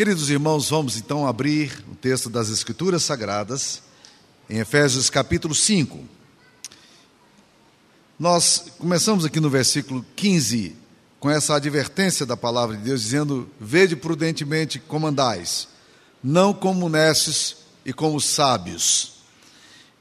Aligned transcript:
Queridos 0.00 0.30
irmãos, 0.30 0.70
vamos 0.70 0.96
então 0.96 1.26
abrir 1.26 1.84
o 1.92 1.94
texto 1.94 2.30
das 2.30 2.48
Escrituras 2.48 3.02
Sagradas 3.02 3.82
em 4.48 4.56
Efésios 4.58 5.10
capítulo 5.10 5.54
5. 5.54 6.02
Nós 8.18 8.64
começamos 8.78 9.26
aqui 9.26 9.38
no 9.40 9.50
versículo 9.50 10.02
15 10.16 10.74
com 11.18 11.28
essa 11.28 11.54
advertência 11.54 12.24
da 12.24 12.34
palavra 12.34 12.78
de 12.78 12.82
Deus, 12.82 13.02
dizendo: 13.02 13.46
Vede 13.60 13.94
prudentemente 13.94 14.78
como 14.78 15.06
andais, 15.06 15.68
não 16.24 16.54
como 16.54 16.88
nesses 16.88 17.56
e 17.84 17.92
como 17.92 18.18
sábios. 18.22 19.16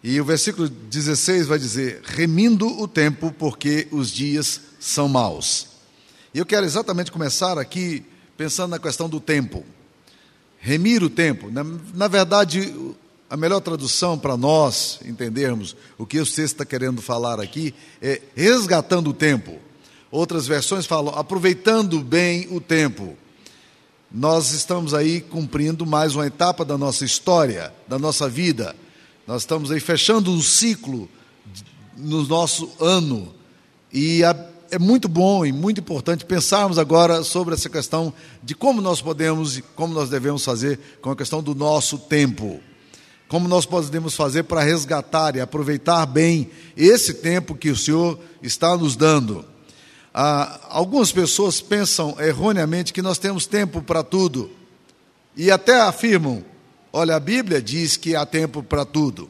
E 0.01 0.17
o 0.21 0.23
versículo 0.23 0.69
16 0.69 1.45
vai 1.45 1.59
dizer: 1.59 2.03
Remindo 2.05 2.69
o 2.81 2.87
tempo, 2.87 3.35
porque 3.37 3.85
os 3.91 4.09
dias 4.09 4.61
são 4.79 5.09
maus. 5.09 5.67
E 6.33 6.39
eu 6.39 6.45
quero 6.45 6.65
exatamente 6.65 7.11
começar 7.11 7.57
aqui 7.57 8.05
pensando 8.37 8.71
na 8.71 8.79
questão 8.79 9.09
do 9.09 9.19
tempo 9.19 9.65
remir 10.59 11.03
o 11.03 11.09
tempo. 11.09 11.49
Na, 11.49 11.63
na 11.93 12.07
verdade, 12.07 12.73
a 13.29 13.37
melhor 13.37 13.59
tradução 13.59 14.17
para 14.17 14.35
nós 14.35 14.99
entendermos 15.05 15.75
o 15.97 16.05
que 16.05 16.19
o 16.19 16.25
texto 16.25 16.39
está 16.39 16.65
querendo 16.65 17.01
falar 17.01 17.39
aqui 17.39 17.73
é 18.01 18.21
resgatando 18.35 19.11
o 19.11 19.13
tempo. 19.13 19.57
Outras 20.11 20.47
versões 20.47 20.85
falam 20.85 21.13
aproveitando 21.13 21.99
bem 21.99 22.47
o 22.51 22.59
tempo. 22.59 23.15
Nós 24.11 24.51
estamos 24.51 24.95
aí 24.95 25.21
cumprindo 25.21 25.85
mais 25.85 26.15
uma 26.15 26.25
etapa 26.25 26.65
da 26.65 26.77
nossa 26.77 27.05
história, 27.05 27.71
da 27.87 27.99
nossa 27.99 28.27
vida. 28.27 28.75
Nós 29.27 29.43
estamos 29.43 29.69
aí 29.71 29.79
fechando 29.79 30.31
um 30.31 30.41
ciclo 30.41 31.07
no 31.95 32.23
nosso 32.23 32.71
ano. 32.79 33.31
E 33.93 34.23
a 34.23 34.33
é 34.71 34.79
muito 34.79 35.07
bom 35.07 35.45
e 35.45 35.51
muito 35.51 35.79
importante 35.79 36.25
pensarmos 36.25 36.77
agora 36.77 37.23
sobre 37.23 37.53
essa 37.53 37.69
questão 37.69 38.13
de 38.43 38.53
como 38.53 38.81
nós 38.81 39.01
podemos 39.01 39.57
e 39.57 39.61
como 39.61 39.93
nós 39.93 40.09
devemos 40.09 40.43
fazer 40.43 40.79
com 41.01 41.11
a 41.11 41.15
questão 41.15 41.41
do 41.41 41.55
nosso 41.55 41.97
tempo. 41.97 42.59
Como 43.27 43.47
nós 43.47 43.65
podemos 43.65 44.15
fazer 44.15 44.43
para 44.43 44.61
resgatar 44.61 45.35
e 45.35 45.41
aproveitar 45.41 46.05
bem 46.05 46.49
esse 46.75 47.15
tempo 47.15 47.55
que 47.55 47.69
o 47.69 47.75
Senhor 47.75 48.19
está 48.41 48.75
nos 48.75 48.95
dando. 48.95 49.45
Ah, 50.13 50.59
algumas 50.69 51.11
pessoas 51.11 51.61
pensam 51.61 52.15
erroneamente 52.19 52.91
que 52.91 53.01
nós 53.01 53.17
temos 53.17 53.45
tempo 53.45 53.81
para 53.81 54.03
tudo 54.03 54.49
e 55.35 55.51
até 55.51 55.79
afirmam: 55.81 56.43
olha, 56.91 57.15
a 57.15 57.19
Bíblia 57.19 57.61
diz 57.61 57.97
que 57.97 58.15
há 58.15 58.25
tempo 58.25 58.63
para 58.63 58.83
tudo. 58.83 59.29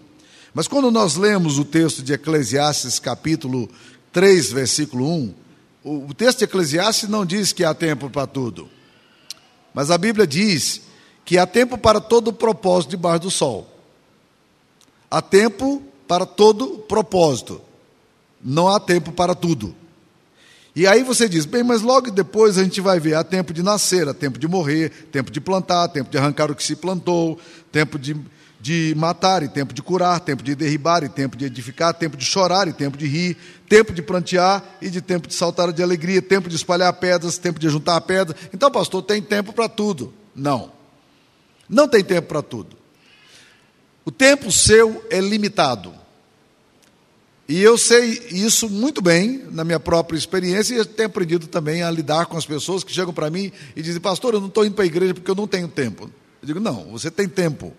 Mas 0.53 0.68
quando 0.68 0.90
nós 0.90 1.16
lemos 1.16 1.59
o 1.59 1.66
texto 1.66 2.02
de 2.02 2.14
Eclesiastes, 2.14 3.00
capítulo 3.00 3.70
3, 4.12 4.52
versículo 4.52 5.08
1, 5.08 5.34
o 5.84 6.14
texto 6.14 6.40
de 6.40 6.46
Eclesiastes 6.46 7.10
não 7.10 7.26
diz 7.26 7.54
que 7.54 7.64
há 7.64 7.74
tempo 7.74 8.10
para 8.10 8.28
tudo, 8.28 8.70
mas 9.74 9.92
a 9.92 9.98
Bíblia 9.98 10.26
diz 10.26 10.82
que 11.24 11.38
há 11.38 11.46
tempo 11.46 11.78
para 11.78 12.02
todo 12.02 12.34
propósito 12.34 12.92
debaixo 12.92 13.22
do 13.22 13.32
sol. 13.32 13.68
Há 15.12 15.22
tempo 15.22 15.82
para 16.08 16.26
todo 16.26 16.80
propósito, 16.80 17.62
não 18.44 18.68
há 18.68 18.80
tempo 18.80 19.12
para 19.12 19.36
tudo. 19.36 19.76
E 20.76 20.88
aí 20.88 21.04
você 21.04 21.28
diz, 21.28 21.46
bem, 21.46 21.64
mas 21.64 21.82
logo 21.82 22.10
depois 22.12 22.58
a 22.58 22.64
gente 22.64 22.80
vai 22.80 23.00
ver, 23.00 23.16
há 23.16 23.24
tempo 23.24 23.54
de 23.54 23.62
nascer, 23.62 24.08
há 24.08 24.14
tempo 24.14 24.40
de 24.40 24.48
morrer, 24.48 24.90
tempo 25.12 25.32
de 25.32 25.42
plantar, 25.42 25.88
tempo 25.90 26.10
de 26.10 26.18
arrancar 26.18 26.50
o 26.50 26.56
que 26.56 26.64
se 26.64 26.76
plantou, 26.76 27.40
tempo 27.72 27.98
de 28.00 28.16
de 28.70 28.94
matar 28.95 29.42
e 29.42 29.48
tempo 29.48 29.73
de 29.73 29.81
curar, 29.81 30.20
tempo 30.20 30.44
de 30.44 30.53
derribar 30.53 31.03
e 31.03 31.09
tempo 31.09 31.36
de 31.36 31.45
edificar, 31.45 31.92
tempo 31.92 32.16
de 32.16 32.23
chorar 32.23 32.67
e 32.67 32.73
tempo 32.73 32.95
de 32.95 33.08
rir, 33.08 33.36
tempo 33.67 33.92
de 33.92 34.00
plantear 34.00 34.64
e 34.80 34.92
de 34.92 35.02
tempo 35.02 35.28
de 35.28 35.34
saltar 35.34 35.73
de 35.73 35.81
alegria, 35.81 36.22
tempo 36.22 36.48
de 36.48 36.56
espalhar 36.56 36.94
pedras, 36.94 37.40
tempo 37.40 37.59
de 37.59 37.67
juntar 37.67 38.00
pedras. 38.02 38.38
Então, 38.53 38.70
pastor, 38.70 39.02
tem 39.02 39.23
tempo 39.23 39.53
para 39.53 39.67
tudo. 39.67 40.14
Não. 40.36 40.72
Não 41.67 41.88
tem 41.88 42.03
tempo 42.03 42.28
para 42.28 42.44
tudo. 42.44 42.78
O 44.06 44.12
tempo 44.12 44.52
seu 44.52 45.03
é 45.09 45.20
limitado. 45.20 45.92
E 47.47 47.59
eu 47.59 47.75
sei 47.75 48.22
isso 48.30 48.69
muito 48.69 49.01
bem 49.01 49.46
na 49.50 49.63
minha 49.63 49.80
própria 49.80 50.16
experiência 50.16 50.80
e 50.80 50.86
tenho 50.86 51.07
aprendido 51.09 51.47
também 51.47 51.81
a 51.81 51.90
lidar 51.90 52.28
com 52.28 52.38
as 52.38 52.46
pessoas 52.46 52.84
que 52.84 52.94
chegam 52.94 53.16
para 53.16 53.31
mim 53.31 53.51
e 53.75 53.81
dizem, 53.81 54.00
pastor, 54.00 54.36
eu 54.36 54.40
não 54.40 54.47
estou 54.47 54.63
indo 54.63 54.75
para 54.75 54.84
a 54.84 54.88
igreja 54.88 55.16
porque 55.16 55.31
eu 55.31 55.34
não 55.34 55.47
tenho 55.47 55.68
tempo. 55.68 56.03
Eu 56.40 56.46
digo, 56.46 56.59
não, 56.59 56.91
você 56.91 57.09
tem 57.09 57.28
tempo. 57.28 57.74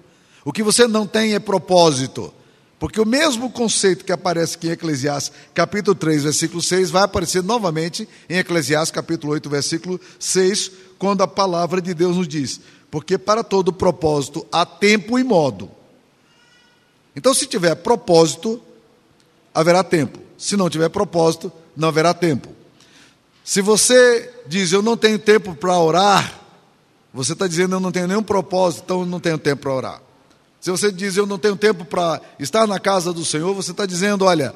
O 0.50 0.52
que 0.52 0.64
você 0.64 0.88
não 0.88 1.06
tem 1.06 1.34
é 1.34 1.38
propósito. 1.38 2.34
Porque 2.76 3.00
o 3.00 3.06
mesmo 3.06 3.52
conceito 3.52 4.04
que 4.04 4.10
aparece 4.10 4.56
aqui 4.56 4.66
em 4.66 4.72
Eclesiastes 4.72 5.30
capítulo 5.54 5.94
3, 5.94 6.24
versículo 6.24 6.60
6, 6.60 6.90
vai 6.90 7.04
aparecer 7.04 7.40
novamente 7.40 8.08
em 8.28 8.36
Eclesiastes 8.36 8.90
capítulo 8.90 9.32
8, 9.34 9.48
versículo 9.48 10.00
6, 10.18 10.72
quando 10.98 11.22
a 11.22 11.28
palavra 11.28 11.80
de 11.80 11.94
Deus 11.94 12.16
nos 12.16 12.26
diz: 12.26 12.60
Porque 12.90 13.16
para 13.16 13.44
todo 13.44 13.72
propósito 13.72 14.44
há 14.50 14.66
tempo 14.66 15.20
e 15.20 15.22
modo. 15.22 15.70
Então, 17.14 17.32
se 17.32 17.46
tiver 17.46 17.76
propósito, 17.76 18.60
haverá 19.54 19.84
tempo. 19.84 20.18
Se 20.36 20.56
não 20.56 20.68
tiver 20.68 20.88
propósito, 20.88 21.52
não 21.76 21.86
haverá 21.86 22.12
tempo. 22.12 22.48
Se 23.44 23.62
você 23.62 24.28
diz, 24.48 24.72
eu 24.72 24.82
não 24.82 24.96
tenho 24.96 25.20
tempo 25.20 25.54
para 25.54 25.78
orar, 25.78 26.40
você 27.14 27.34
está 27.34 27.46
dizendo, 27.46 27.76
eu 27.76 27.80
não 27.80 27.92
tenho 27.92 28.08
nenhum 28.08 28.22
propósito, 28.24 28.82
então 28.82 29.00
eu 29.02 29.06
não 29.06 29.20
tenho 29.20 29.38
tempo 29.38 29.62
para 29.62 29.72
orar. 29.72 30.09
Se 30.60 30.70
você 30.70 30.92
diz 30.92 31.16
eu 31.16 31.26
não 31.26 31.38
tenho 31.38 31.56
tempo 31.56 31.84
para 31.84 32.20
estar 32.38 32.66
na 32.66 32.78
casa 32.78 33.12
do 33.12 33.24
Senhor, 33.24 33.54
você 33.54 33.70
está 33.70 33.86
dizendo, 33.86 34.26
olha, 34.26 34.54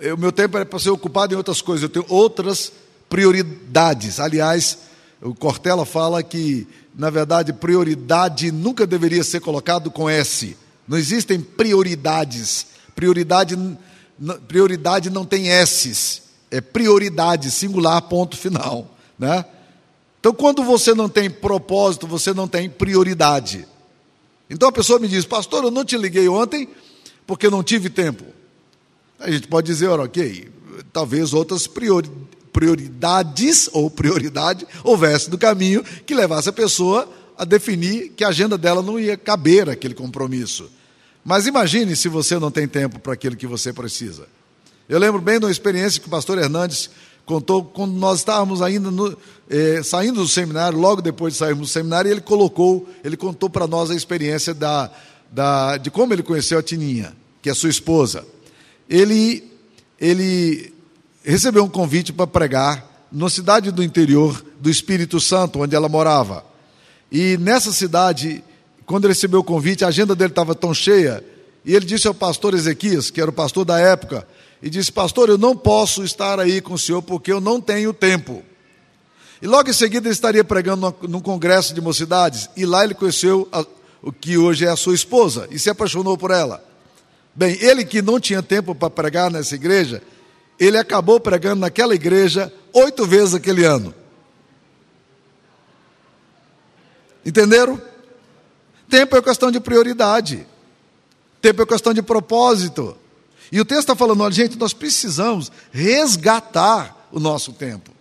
o 0.00 0.16
meu 0.16 0.30
tempo 0.30 0.56
é 0.58 0.64
para 0.64 0.78
ser 0.78 0.90
ocupado 0.90 1.34
em 1.34 1.36
outras 1.36 1.60
coisas, 1.60 1.82
eu 1.82 1.88
tenho 1.88 2.06
outras 2.08 2.72
prioridades. 3.08 4.20
Aliás, 4.20 4.78
o 5.20 5.34
Cortella 5.34 5.84
fala 5.84 6.22
que, 6.22 6.66
na 6.94 7.10
verdade, 7.10 7.52
prioridade 7.52 8.52
nunca 8.52 8.86
deveria 8.86 9.24
ser 9.24 9.40
colocado 9.40 9.90
com 9.90 10.08
S. 10.08 10.56
Não 10.86 10.98
existem 10.98 11.40
prioridades. 11.40 12.66
Prioridade, 12.94 13.56
prioridade 14.46 15.10
não 15.10 15.24
tem 15.24 15.48
S's. 15.48 16.22
É 16.50 16.60
prioridade, 16.60 17.50
singular, 17.50 18.02
ponto 18.02 18.36
final. 18.36 18.90
Né? 19.18 19.44
Então, 20.20 20.32
quando 20.32 20.62
você 20.62 20.94
não 20.94 21.08
tem 21.08 21.30
propósito, 21.30 22.06
você 22.06 22.32
não 22.32 22.46
tem 22.46 22.68
prioridade. 22.68 23.66
Então 24.48 24.68
a 24.68 24.72
pessoa 24.72 24.98
me 24.98 25.08
diz, 25.08 25.24
pastor, 25.24 25.64
eu 25.64 25.70
não 25.70 25.84
te 25.84 25.96
liguei 25.96 26.28
ontem 26.28 26.68
porque 27.26 27.48
não 27.48 27.62
tive 27.62 27.88
tempo. 27.88 28.24
A 29.18 29.30
gente 29.30 29.48
pode 29.48 29.66
dizer, 29.66 29.88
ok, 29.88 30.50
talvez 30.92 31.32
outras 31.32 31.66
priori 31.66 32.10
prioridades 32.52 33.68
ou 33.72 33.90
prioridade 33.90 34.64
houvesse 34.84 35.28
no 35.28 35.36
caminho 35.36 35.82
que 35.82 36.14
levasse 36.14 36.48
a 36.48 36.52
pessoa 36.52 37.12
a 37.36 37.44
definir 37.44 38.10
que 38.10 38.22
a 38.22 38.28
agenda 38.28 38.56
dela 38.56 38.80
não 38.80 38.98
ia 38.98 39.16
caber 39.16 39.68
aquele 39.68 39.92
compromisso. 39.92 40.70
Mas 41.24 41.48
imagine 41.48 41.96
se 41.96 42.08
você 42.08 42.38
não 42.38 42.52
tem 42.52 42.68
tempo 42.68 43.00
para 43.00 43.14
aquilo 43.14 43.34
que 43.34 43.46
você 43.46 43.72
precisa. 43.72 44.28
Eu 44.88 45.00
lembro 45.00 45.20
bem 45.20 45.40
de 45.40 45.46
uma 45.46 45.50
experiência 45.50 46.00
que 46.00 46.06
o 46.06 46.10
pastor 46.10 46.38
Hernandes 46.38 46.90
contou 47.26 47.64
quando 47.64 47.92
nós 47.94 48.18
estávamos 48.18 48.60
ainda 48.60 48.90
no, 48.90 49.16
eh, 49.48 49.82
saindo 49.82 50.20
do 50.20 50.28
seminário, 50.28 50.78
logo 50.78 51.00
depois 51.00 51.34
de 51.34 51.38
sairmos 51.38 51.68
do 51.68 51.72
seminário, 51.72 52.10
ele 52.10 52.20
colocou, 52.20 52.88
ele 53.02 53.16
contou 53.16 53.48
para 53.48 53.66
nós 53.66 53.90
a 53.90 53.94
experiência 53.94 54.52
da, 54.52 54.90
da, 55.30 55.76
de 55.76 55.90
como 55.90 56.12
ele 56.12 56.22
conheceu 56.22 56.58
a 56.58 56.62
Tininha, 56.62 57.14
que 57.42 57.50
é 57.50 57.54
sua 57.54 57.70
esposa. 57.70 58.24
Ele, 58.88 59.50
ele 60.00 60.72
recebeu 61.22 61.64
um 61.64 61.68
convite 61.68 62.12
para 62.12 62.26
pregar 62.26 63.06
numa 63.10 63.30
cidade 63.30 63.70
do 63.70 63.82
interior 63.82 64.44
do 64.60 64.68
Espírito 64.68 65.20
Santo, 65.20 65.60
onde 65.60 65.74
ela 65.74 65.88
morava. 65.88 66.44
E 67.10 67.36
nessa 67.38 67.72
cidade, 67.72 68.42
quando 68.84 69.04
ele 69.04 69.14
recebeu 69.14 69.40
o 69.40 69.44
convite, 69.44 69.84
a 69.84 69.88
agenda 69.88 70.14
dele 70.14 70.30
estava 70.30 70.54
tão 70.54 70.74
cheia, 70.74 71.24
e 71.64 71.74
ele 71.74 71.86
disse 71.86 72.06
ao 72.06 72.14
pastor 72.14 72.54
Ezequias, 72.54 73.10
que 73.10 73.20
era 73.20 73.30
o 73.30 73.32
pastor 73.32 73.64
da 73.64 73.78
época, 73.78 74.26
e 74.64 74.70
disse: 74.70 74.90
Pastor, 74.90 75.28
eu 75.28 75.36
não 75.36 75.54
posso 75.54 76.02
estar 76.02 76.40
aí 76.40 76.62
com 76.62 76.72
o 76.72 76.78
senhor 76.78 77.02
porque 77.02 77.30
eu 77.30 77.38
não 77.38 77.60
tenho 77.60 77.92
tempo. 77.92 78.42
E 79.42 79.46
logo 79.46 79.68
em 79.68 79.74
seguida 79.74 80.08
ele 80.08 80.14
estaria 80.14 80.42
pregando 80.42 80.96
num 81.02 81.20
congresso 81.20 81.74
de 81.74 81.82
mocidades, 81.82 82.48
e 82.56 82.64
lá 82.64 82.82
ele 82.82 82.94
conheceu 82.94 83.46
a, 83.52 83.66
o 84.00 84.10
que 84.10 84.38
hoje 84.38 84.64
é 84.64 84.70
a 84.70 84.76
sua 84.76 84.94
esposa 84.94 85.46
e 85.50 85.58
se 85.58 85.68
apaixonou 85.68 86.16
por 86.16 86.30
ela. 86.30 86.64
Bem, 87.34 87.58
ele 87.60 87.84
que 87.84 88.00
não 88.00 88.18
tinha 88.18 88.42
tempo 88.42 88.74
para 88.74 88.88
pregar 88.88 89.30
nessa 89.30 89.54
igreja, 89.54 90.02
ele 90.58 90.78
acabou 90.78 91.20
pregando 91.20 91.60
naquela 91.60 91.94
igreja 91.94 92.50
oito 92.72 93.04
vezes 93.04 93.34
aquele 93.34 93.64
ano. 93.66 93.94
Entenderam? 97.26 97.80
Tempo 98.88 99.14
é 99.14 99.20
questão 99.20 99.50
de 99.50 99.60
prioridade. 99.60 100.46
Tempo 101.42 101.60
é 101.60 101.66
questão 101.66 101.92
de 101.92 102.00
propósito. 102.00 102.96
E 103.54 103.60
o 103.60 103.64
texto 103.64 103.82
está 103.82 103.94
falando, 103.94 104.20
olha, 104.20 104.34
gente, 104.34 104.58
nós 104.58 104.72
precisamos 104.72 105.52
resgatar 105.70 107.06
o 107.12 107.20
nosso 107.20 107.52
tempo. 107.52 107.92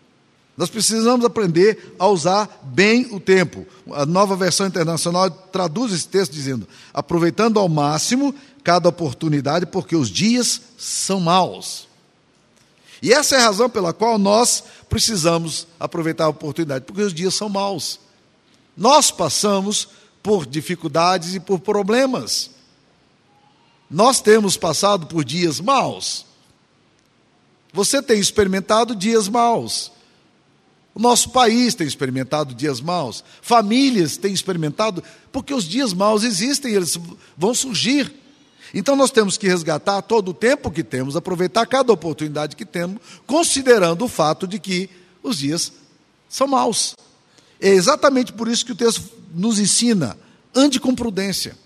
Nós 0.57 0.67
precisamos 0.67 1.23
aprender 1.23 1.95
a 1.99 2.07
usar 2.07 2.49
bem 2.63 3.09
o 3.11 3.19
tempo. 3.19 3.63
A 3.91 4.03
nova 4.03 4.35
versão 4.35 4.65
internacional 4.65 5.29
traduz 5.29 5.93
esse 5.93 6.07
texto 6.07 6.31
dizendo: 6.31 6.67
aproveitando 6.91 7.59
ao 7.59 7.69
máximo 7.69 8.33
cada 8.63 8.89
oportunidade, 8.89 9.67
porque 9.67 9.95
os 9.95 10.09
dias 10.09 10.59
são 10.75 11.19
maus. 11.19 11.87
E 12.99 13.13
essa 13.13 13.35
é 13.35 13.37
a 13.37 13.43
razão 13.43 13.69
pela 13.69 13.93
qual 13.93 14.17
nós 14.17 14.63
precisamos 14.89 15.67
aproveitar 15.79 16.23
a 16.23 16.29
oportunidade, 16.29 16.85
porque 16.85 17.03
os 17.03 17.13
dias 17.13 17.35
são 17.35 17.47
maus. 17.47 17.99
Nós 18.75 19.11
passamos 19.11 19.89
por 20.23 20.47
dificuldades 20.47 21.35
e 21.35 21.39
por 21.39 21.59
problemas. 21.59 22.49
Nós 23.93 24.19
temos 24.19 24.57
passado 24.57 25.05
por 25.05 25.23
dias 25.23 25.59
maus. 25.59 26.25
Você 27.71 28.01
tem 28.01 28.19
experimentado 28.19 28.95
dias 28.95 29.29
maus. 29.29 29.91
O 30.95 30.99
nosso 30.99 31.29
país 31.29 31.75
tem 31.75 31.85
experimentado 31.85 32.55
dias 32.55 32.81
maus. 32.81 33.23
Famílias 33.39 34.17
têm 34.17 34.33
experimentado, 34.33 35.03
porque 35.31 35.53
os 35.53 35.65
dias 35.65 35.93
maus 35.93 36.23
existem, 36.23 36.73
eles 36.73 36.97
vão 37.37 37.53
surgir. 37.53 38.11
Então 38.73 38.95
nós 38.95 39.11
temos 39.11 39.37
que 39.37 39.47
resgatar 39.47 40.01
todo 40.01 40.29
o 40.29 40.33
tempo 40.33 40.71
que 40.71 40.83
temos, 40.83 41.15
aproveitar 41.15 41.67
cada 41.67 41.93
oportunidade 41.93 42.55
que 42.55 42.65
temos, 42.65 42.99
considerando 43.27 44.05
o 44.05 44.09
fato 44.09 44.47
de 44.47 44.57
que 44.57 44.89
os 45.21 45.37
dias 45.37 45.71
são 46.27 46.47
maus. 46.47 46.95
É 47.61 47.69
exatamente 47.69 48.33
por 48.33 48.47
isso 48.47 48.65
que 48.65 48.71
o 48.71 48.75
texto 48.75 49.03
nos 49.31 49.59
ensina: 49.59 50.17
ande 50.55 50.79
com 50.79 50.95
prudência. 50.95 51.61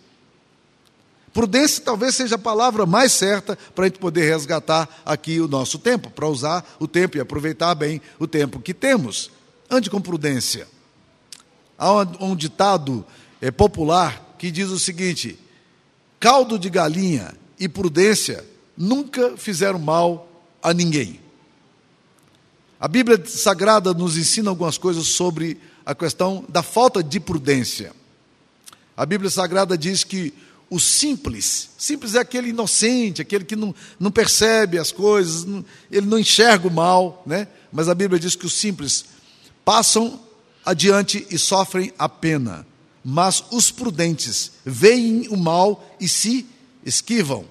Prudência 1.37 1.83
talvez 1.85 2.15
seja 2.15 2.33
a 2.33 2.39
palavra 2.39 2.87
mais 2.87 3.11
certa 3.11 3.55
para 3.75 3.85
a 3.85 3.87
gente 3.87 3.99
poder 3.99 4.27
resgatar 4.27 4.89
aqui 5.05 5.39
o 5.39 5.47
nosso 5.47 5.77
tempo, 5.77 6.09
para 6.09 6.27
usar 6.27 6.67
o 6.79 6.87
tempo 6.87 7.15
e 7.15 7.19
aproveitar 7.19 7.75
bem 7.75 8.01
o 8.17 8.25
tempo 8.25 8.59
que 8.59 8.73
temos. 8.73 9.29
Ande 9.69 9.87
com 9.87 10.01
prudência. 10.01 10.67
Há 11.77 11.93
um 12.19 12.35
ditado 12.35 13.05
é, 13.39 13.51
popular 13.51 14.33
que 14.39 14.49
diz 14.49 14.69
o 14.69 14.79
seguinte: 14.79 15.37
caldo 16.19 16.57
de 16.57 16.71
galinha 16.71 17.35
e 17.59 17.69
prudência 17.69 18.43
nunca 18.75 19.37
fizeram 19.37 19.77
mal 19.77 20.27
a 20.59 20.73
ninguém. 20.73 21.21
A 22.79 22.87
Bíblia 22.87 23.23
Sagrada 23.27 23.93
nos 23.93 24.17
ensina 24.17 24.49
algumas 24.49 24.79
coisas 24.79 25.05
sobre 25.05 25.61
a 25.85 25.93
questão 25.93 26.43
da 26.49 26.63
falta 26.63 27.03
de 27.03 27.19
prudência. 27.19 27.93
A 28.97 29.05
Bíblia 29.05 29.29
Sagrada 29.29 29.77
diz 29.77 30.03
que 30.03 30.33
o 30.69 30.79
simples, 30.79 31.69
simples 31.77 32.15
é 32.15 32.19
aquele 32.19 32.49
inocente, 32.49 33.21
aquele 33.21 33.45
que 33.45 33.55
não, 33.55 33.73
não 33.99 34.11
percebe 34.11 34.77
as 34.77 34.91
coisas, 34.91 35.45
não, 35.45 35.63
ele 35.91 36.05
não 36.05 36.19
enxerga 36.19 36.67
o 36.67 36.71
mal, 36.71 37.23
né? 37.25 37.47
mas 37.71 37.87
a 37.87 37.95
Bíblia 37.95 38.19
diz 38.19 38.35
que 38.35 38.45
os 38.45 38.53
simples 38.53 39.05
passam 39.63 40.19
adiante 40.65 41.25
e 41.29 41.37
sofrem 41.37 41.93
a 41.97 42.09
pena 42.09 42.65
mas 43.09 43.41
os 43.51 43.71
prudentes 43.71 44.51
veem 44.65 45.29
o 45.29 45.37
mal 45.37 45.95
e 45.97 46.09
se 46.09 46.45
esquivam. 46.85 47.45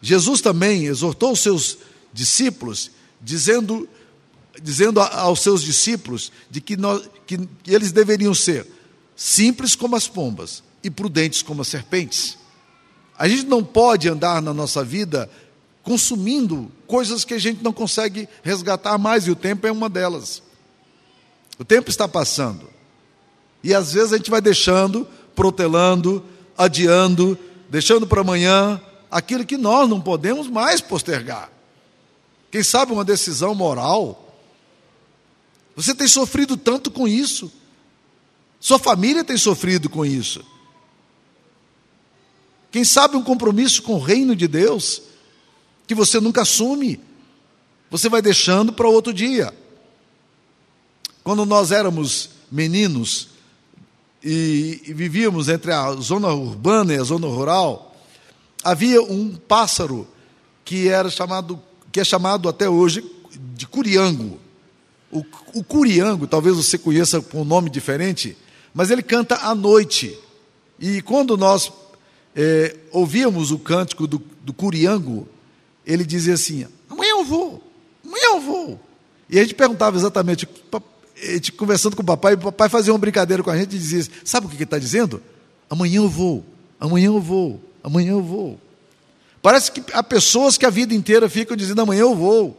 Jesus 0.00 0.40
também 0.40 0.86
exortou 0.86 1.30
os 1.30 1.38
seus 1.38 1.78
discípulos, 2.12 2.90
dizendo, 3.20 3.88
dizendo 4.60 5.00
aos 5.00 5.38
seus 5.38 5.62
discípulos 5.62 6.32
de 6.50 6.60
que, 6.60 6.76
nós, 6.76 7.08
que 7.24 7.38
eles 7.68 7.92
deveriam 7.92 8.34
ser 8.34 8.66
simples 9.14 9.76
como 9.76 9.94
as 9.94 10.08
pombas 10.08 10.64
e 10.82 10.90
prudentes 10.90 11.42
como 11.42 11.62
as 11.62 11.68
serpentes. 11.68 12.38
A 13.18 13.28
gente 13.28 13.44
não 13.44 13.62
pode 13.62 14.08
andar 14.08 14.42
na 14.42 14.52
nossa 14.52 14.84
vida 14.84 15.30
consumindo 15.82 16.70
coisas 16.86 17.24
que 17.24 17.34
a 17.34 17.38
gente 17.38 17.62
não 17.62 17.72
consegue 17.72 18.28
resgatar 18.42 18.96
mais, 18.98 19.26
e 19.26 19.30
o 19.30 19.36
tempo 19.36 19.66
é 19.66 19.72
uma 19.72 19.88
delas. 19.88 20.42
O 21.58 21.64
tempo 21.64 21.90
está 21.90 22.08
passando. 22.08 22.68
E 23.62 23.74
às 23.74 23.92
vezes 23.92 24.12
a 24.12 24.16
gente 24.16 24.30
vai 24.30 24.40
deixando, 24.40 25.06
protelando, 25.34 26.24
adiando, 26.56 27.38
deixando 27.68 28.06
para 28.06 28.20
amanhã 28.20 28.80
aquilo 29.10 29.44
que 29.44 29.56
nós 29.56 29.88
não 29.88 30.00
podemos 30.00 30.48
mais 30.48 30.80
postergar. 30.80 31.50
Quem 32.50 32.62
sabe 32.62 32.92
uma 32.92 33.04
decisão 33.04 33.54
moral. 33.54 34.36
Você 35.74 35.94
tem 35.94 36.06
sofrido 36.06 36.56
tanto 36.56 36.90
com 36.90 37.08
isso. 37.08 37.50
Sua 38.60 38.78
família 38.78 39.24
tem 39.24 39.36
sofrido 39.36 39.88
com 39.88 40.04
isso. 40.04 40.44
Quem 42.72 42.84
sabe 42.84 43.16
um 43.16 43.22
compromisso 43.22 43.82
com 43.82 43.94
o 43.94 44.00
reino 44.00 44.34
de 44.34 44.48
Deus 44.48 45.02
que 45.86 45.94
você 45.94 46.18
nunca 46.18 46.40
assume. 46.40 46.98
Você 47.90 48.08
vai 48.08 48.22
deixando 48.22 48.72
para 48.72 48.88
outro 48.88 49.12
dia. 49.12 49.54
Quando 51.22 51.44
nós 51.44 51.70
éramos 51.70 52.30
meninos, 52.50 53.28
e, 54.24 54.80
e 54.86 54.92
vivíamos 54.94 55.48
entre 55.50 55.70
a 55.70 55.92
zona 55.92 56.28
urbana 56.28 56.94
e 56.94 56.98
a 56.98 57.02
zona 57.02 57.26
rural, 57.26 57.94
havia 58.64 59.02
um 59.02 59.36
pássaro 59.36 60.08
que 60.64 60.88
era 60.88 61.10
chamado, 61.10 61.60
que 61.90 62.00
é 62.00 62.04
chamado 62.04 62.48
até 62.48 62.68
hoje 62.68 63.04
de 63.54 63.66
curiango. 63.66 64.38
O, 65.10 65.22
o 65.54 65.62
curiango, 65.62 66.26
talvez 66.26 66.56
você 66.56 66.78
conheça 66.78 67.20
com 67.20 67.42
um 67.42 67.44
nome 67.44 67.68
diferente, 67.68 68.36
mas 68.72 68.90
ele 68.90 69.02
canta 69.02 69.36
à 69.36 69.54
noite. 69.54 70.18
E 70.80 71.02
quando 71.02 71.36
nós 71.36 71.70
é, 72.34 72.76
ouvíamos 72.90 73.50
o 73.50 73.58
cântico 73.58 74.06
do, 74.06 74.22
do 74.42 74.52
curiango, 74.52 75.28
ele 75.86 76.04
dizia 76.04 76.34
assim: 76.34 76.66
amanhã 76.88 77.10
eu 77.10 77.24
vou, 77.24 77.62
amanhã 78.04 78.34
eu 78.34 78.40
vou. 78.40 78.80
E 79.28 79.38
a 79.38 79.42
gente 79.42 79.54
perguntava 79.54 79.96
exatamente, 79.96 80.48
gente 81.16 81.52
conversando 81.52 81.96
com 81.96 82.02
o 82.02 82.06
papai, 82.06 82.34
o 82.34 82.38
papai 82.38 82.68
fazia 82.68 82.92
uma 82.92 82.98
brincadeira 82.98 83.42
com 83.42 83.50
a 83.50 83.56
gente 83.56 83.76
e 83.76 83.78
dizia: 83.78 84.06
Sabe 84.24 84.46
o 84.46 84.48
que 84.48 84.56
ele 84.56 84.64
está 84.64 84.78
dizendo? 84.78 85.22
Amanhã 85.68 85.96
eu 85.96 86.08
vou, 86.08 86.44
amanhã 86.78 87.06
eu 87.06 87.20
vou, 87.20 87.60
amanhã 87.82 88.12
eu 88.12 88.22
vou. 88.22 88.58
Parece 89.40 89.72
que 89.72 89.82
há 89.92 90.02
pessoas 90.02 90.56
que 90.56 90.64
a 90.64 90.70
vida 90.70 90.94
inteira 90.94 91.28
ficam 91.28 91.56
dizendo: 91.56 91.82
Amanhã 91.82 92.02
eu 92.02 92.14
vou. 92.14 92.58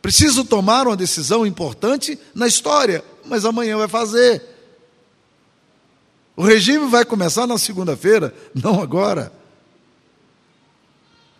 Preciso 0.00 0.44
tomar 0.44 0.86
uma 0.86 0.96
decisão 0.96 1.44
importante 1.44 2.16
na 2.32 2.46
história, 2.46 3.02
mas 3.24 3.44
amanhã 3.44 3.76
vai 3.76 3.88
fazer. 3.88 4.55
O 6.36 6.42
regime 6.42 6.86
vai 6.88 7.04
começar 7.04 7.46
na 7.46 7.56
segunda-feira, 7.56 8.34
não 8.54 8.82
agora. 8.82 9.32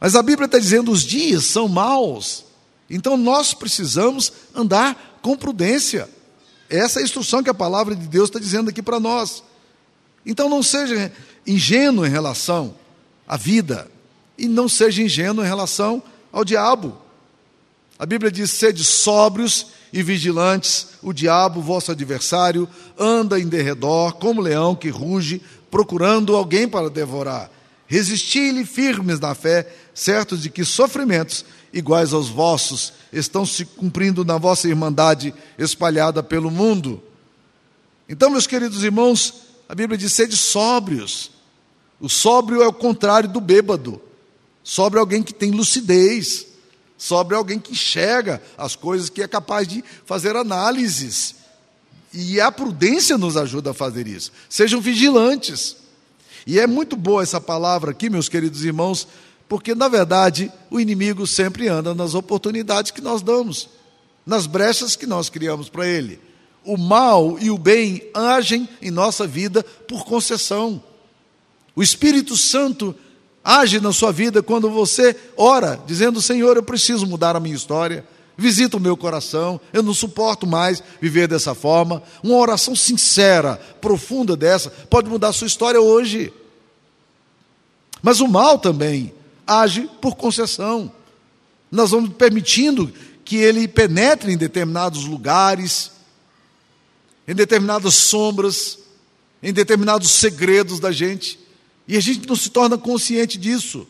Mas 0.01 0.17
a 0.17 0.23
Bíblia 0.23 0.47
está 0.47 0.59
dizendo: 0.59 0.91
os 0.91 1.03
dias 1.03 1.45
são 1.45 1.69
maus. 1.69 2.47
Então 2.89 3.17
nós 3.17 3.53
precisamos 3.53 4.33
andar 4.55 5.19
com 5.21 5.37
prudência. 5.37 6.09
Essa 6.71 6.99
é 6.99 7.03
a 7.03 7.05
instrução 7.05 7.43
que 7.43 7.51
a 7.51 7.55
palavra 7.55 7.95
de 7.95 8.07
Deus 8.07 8.29
está 8.29 8.39
dizendo 8.39 8.71
aqui 8.71 8.83
para 8.83 8.99
nós. 8.99 9.43
Então 10.25 10.49
não 10.49 10.63
seja 10.63 11.13
ingênuo 11.47 12.07
em 12.07 12.11
relação 12.11 12.75
à 13.27 13.37
vida 13.37 13.89
e 14.39 14.49
não 14.49 14.69
seja 14.69 15.03
ingênuo 15.03 15.45
em 15.45 15.49
relação 15.49 16.03
ao 16.33 16.45
diabo. 16.45 16.97
A 17.99 18.07
Bíblia 18.07 18.31
diz: 18.31 18.51
sede 18.51 18.85
sóbrios 18.85 19.69
e 19.97 20.03
vigilantes, 20.03 20.89
o 21.03 21.11
diabo, 21.11 21.63
vosso 21.63 21.91
adversário, 21.91 22.69
anda 22.99 23.41
em 23.41 23.49
derredor 23.49 24.13
como 24.17 24.43
leão 24.43 24.75
que 24.75 24.91
ruge, 24.91 25.41
procurando 25.71 26.37
alguém 26.37 26.69
para 26.69 26.91
devorar. 26.91 27.51
Resisti-lhe 27.87 28.67
firmes 28.67 29.19
na 29.19 29.35
fé, 29.35 29.67
certos 29.95 30.43
de 30.43 30.51
que 30.51 30.67
sofrimentos 30.67 31.47
iguais 31.73 32.13
aos 32.13 32.29
vossos 32.29 32.93
estão 33.11 33.47
se 33.47 33.65
cumprindo 33.65 34.23
na 34.23 34.37
vossa 34.37 34.69
irmandade 34.69 35.33
espalhada 35.59 36.23
pelo 36.23 36.51
mundo. 36.51 37.03
Então, 38.07 38.29
meus 38.29 38.47
queridos 38.47 38.85
irmãos, 38.85 39.33
a 39.67 39.75
Bíblia 39.75 39.97
diz: 39.97 40.13
sede 40.13 40.37
sóbrios. 40.37 41.31
O 41.99 42.11
sóbrio 42.11 42.63
é 42.63 42.69
o 42.69 42.73
contrário 42.73 43.31
do 43.31 43.41
bêbado. 43.41 43.99
Sóbrio 44.63 44.99
é 44.99 45.01
alguém 45.01 45.23
que 45.23 45.33
tem 45.33 45.53
lucidez. 45.53 46.46
É 47.31 47.35
alguém 47.35 47.59
que 47.59 47.73
enxerga 47.73 48.43
as 48.57 48.75
coisas, 48.75 49.11
que 49.11 49.23
é 49.23 49.29
capaz 49.29 49.69
de 49.69 49.85
fazer 50.05 50.35
análises. 50.35 51.37
E 52.13 52.41
a 52.41 52.51
prudência 52.51 53.19
nos 53.19 53.37
ajuda 53.37 53.71
a 53.71 53.75
fazer 53.75 54.07
isso. 54.07 54.33
Sejam 54.49 54.81
vigilantes. 54.81 55.77
E 56.47 56.59
é 56.59 56.67
muito 56.67 56.97
boa 56.97 57.23
essa 57.23 57.41
palavra 57.41 57.91
aqui, 57.91 58.09
meus 58.09 58.29
queridos 58.29 58.65
irmãos, 58.65 59.07
porque, 59.49 59.75
na 59.75 59.89
verdade, 59.89 60.51
o 60.71 60.81
inimigo 60.81 61.27
sempre 61.27 61.69
anda 61.69 61.95
nas 61.95 62.15
oportunidades 62.15 62.91
que 62.91 63.01
nós 63.01 63.21
damos, 63.21 63.69
nas 64.25 64.47
brechas 64.47 64.97
que 64.97 65.07
nós 65.07 65.29
criamos 65.29 65.69
para 65.69 65.87
ele. 65.87 66.21
O 66.65 66.77
mal 66.77 67.39
e 67.39 67.51
o 67.51 67.59
bem 67.59 68.11
agem 68.15 68.69
em 68.81 68.91
nossa 68.91 69.27
vida 69.27 69.63
por 69.63 70.05
concessão. 70.05 70.83
O 71.77 71.83
Espírito 71.83 72.37
Santo 72.37 72.95
age 73.47 73.81
na 73.81 73.93
sua 73.93 74.11
vida 74.11 74.43
quando 74.43 74.69
você 74.69 75.17
ora, 75.37 75.81
dizendo: 75.87 76.21
Senhor, 76.21 76.57
eu 76.57 76.63
preciso 76.63 77.07
mudar 77.07 77.37
a 77.37 77.41
minha 77.41 77.55
história. 77.55 78.05
Visita 78.39 78.77
o 78.77 78.81
meu 78.81 78.99
coração, 78.99 79.59
eu 79.73 79.83
não 79.83 79.95
suporto 79.95 80.47
mais 80.47 80.83
viver 81.01 81.27
dessa 81.27 81.55
forma. 81.55 82.03
Uma 82.23 82.37
oração 82.37 82.77
sincera, 82.77 83.59
profunda 83.81 84.37
dessa, 84.37 84.69
pode 84.69 85.09
mudar 85.09 85.29
a 85.29 85.33
sua 85.33 85.47
história 85.47 85.81
hoje. 85.81 86.31
Mas 88.03 88.21
o 88.21 88.29
mal 88.29 88.59
também 88.59 89.15
age 89.47 89.89
por 90.03 90.17
concessão. 90.17 90.93
Nós 91.71 91.93
vamos 91.93 92.13
permitindo 92.13 92.93
que 93.25 93.37
ele 93.37 93.67
penetre 93.67 94.31
em 94.31 94.37
determinados 94.37 95.07
lugares, 95.07 95.93
em 97.27 97.35
determinadas 97.35 97.95
sombras, 97.95 98.79
em 99.43 99.53
determinados 99.53 100.11
segredos 100.11 100.79
da 100.79 100.93
gente, 100.93 101.39
e 101.87 101.97
a 101.97 102.01
gente 102.01 102.27
não 102.29 102.37
se 102.37 102.51
torna 102.51 102.77
consciente 102.77 103.39
disso. 103.39 103.87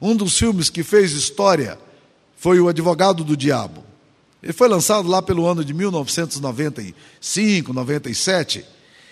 Um 0.00 0.14
dos 0.14 0.38
filmes 0.38 0.70
que 0.70 0.82
fez 0.82 1.12
história 1.12 1.78
foi 2.36 2.60
O 2.60 2.68
Advogado 2.68 3.24
do 3.24 3.36
Diabo. 3.36 3.84
Ele 4.42 4.52
foi 4.52 4.68
lançado 4.68 5.08
lá 5.08 5.22
pelo 5.22 5.46
ano 5.46 5.64
de 5.64 5.74
1995, 5.74 7.72
97, 7.72 8.64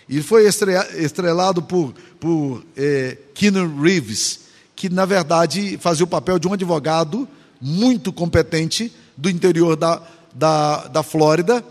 e 0.09 0.23
foi 0.23 0.47
estrelado 0.47 1.63
por, 1.63 1.95
por 2.21 2.65
é, 2.77 3.17
Keanu 3.35 3.81
Reeves, 3.83 4.41
que 4.77 4.89
na 4.89 5.05
verdade 5.05 5.79
fazia 5.79 6.05
o 6.05 6.09
papel 6.09 6.39
de 6.39 6.47
um 6.47 6.53
advogado 6.53 7.27
muito 7.61 8.13
competente 8.13 8.93
do 9.17 9.31
interior 9.31 9.77
da, 9.77 10.03
da, 10.35 10.89
da 10.89 11.03
Flórida, 11.03 11.65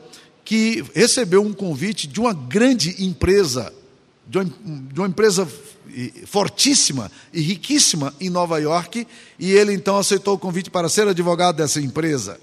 que 0.43 0.83
recebeu 0.93 1.41
um 1.41 1.53
convite 1.53 2.07
de 2.07 2.19
uma 2.19 2.33
grande 2.33 3.03
empresa, 3.03 3.71
de 4.27 4.37
uma, 4.37 4.45
de 4.45 4.99
uma 4.99 5.07
empresa 5.07 5.47
fortíssima 6.25 7.11
e 7.31 7.41
riquíssima 7.41 8.13
em 8.19 8.29
Nova 8.29 8.59
York, 8.59 9.07
e 9.37 9.51
ele 9.51 9.73
então 9.73 9.97
aceitou 9.97 10.35
o 10.35 10.39
convite 10.39 10.69
para 10.69 10.89
ser 10.89 11.07
advogado 11.07 11.57
dessa 11.57 11.79
empresa. 11.79 12.39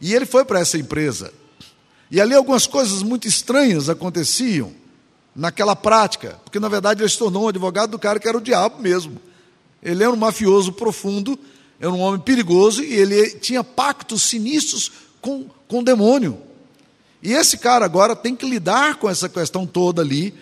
E 0.00 0.14
ele 0.14 0.26
foi 0.26 0.44
para 0.44 0.60
essa 0.60 0.76
empresa. 0.76 1.32
E 2.10 2.20
ali 2.20 2.34
algumas 2.34 2.66
coisas 2.66 3.02
muito 3.02 3.26
estranhas 3.26 3.88
aconteciam 3.88 4.72
naquela 5.34 5.76
prática, 5.76 6.38
porque 6.44 6.58
na 6.58 6.68
verdade 6.68 7.02
ele 7.02 7.08
se 7.08 7.18
tornou 7.18 7.44
um 7.44 7.48
advogado 7.48 7.90
do 7.90 7.98
cara 7.98 8.18
que 8.18 8.28
era 8.28 8.36
o 8.36 8.40
diabo 8.40 8.80
mesmo. 8.82 9.20
Ele 9.82 10.02
era 10.02 10.12
um 10.12 10.16
mafioso 10.16 10.72
profundo, 10.72 11.38
era 11.80 11.90
um 11.90 12.00
homem 12.00 12.20
perigoso 12.20 12.82
e 12.82 12.92
ele 12.94 13.30
tinha 13.36 13.62
pactos 13.62 14.22
sinistros 14.24 14.90
com, 15.20 15.46
com 15.68 15.78
o 15.78 15.84
demônio. 15.84 16.38
E 17.22 17.32
esse 17.32 17.58
cara 17.58 17.84
agora 17.84 18.16
tem 18.16 18.34
que 18.34 18.48
lidar 18.48 18.96
com 18.96 19.08
essa 19.08 19.28
questão 19.28 19.66
toda 19.66 20.02
ali. 20.02 20.34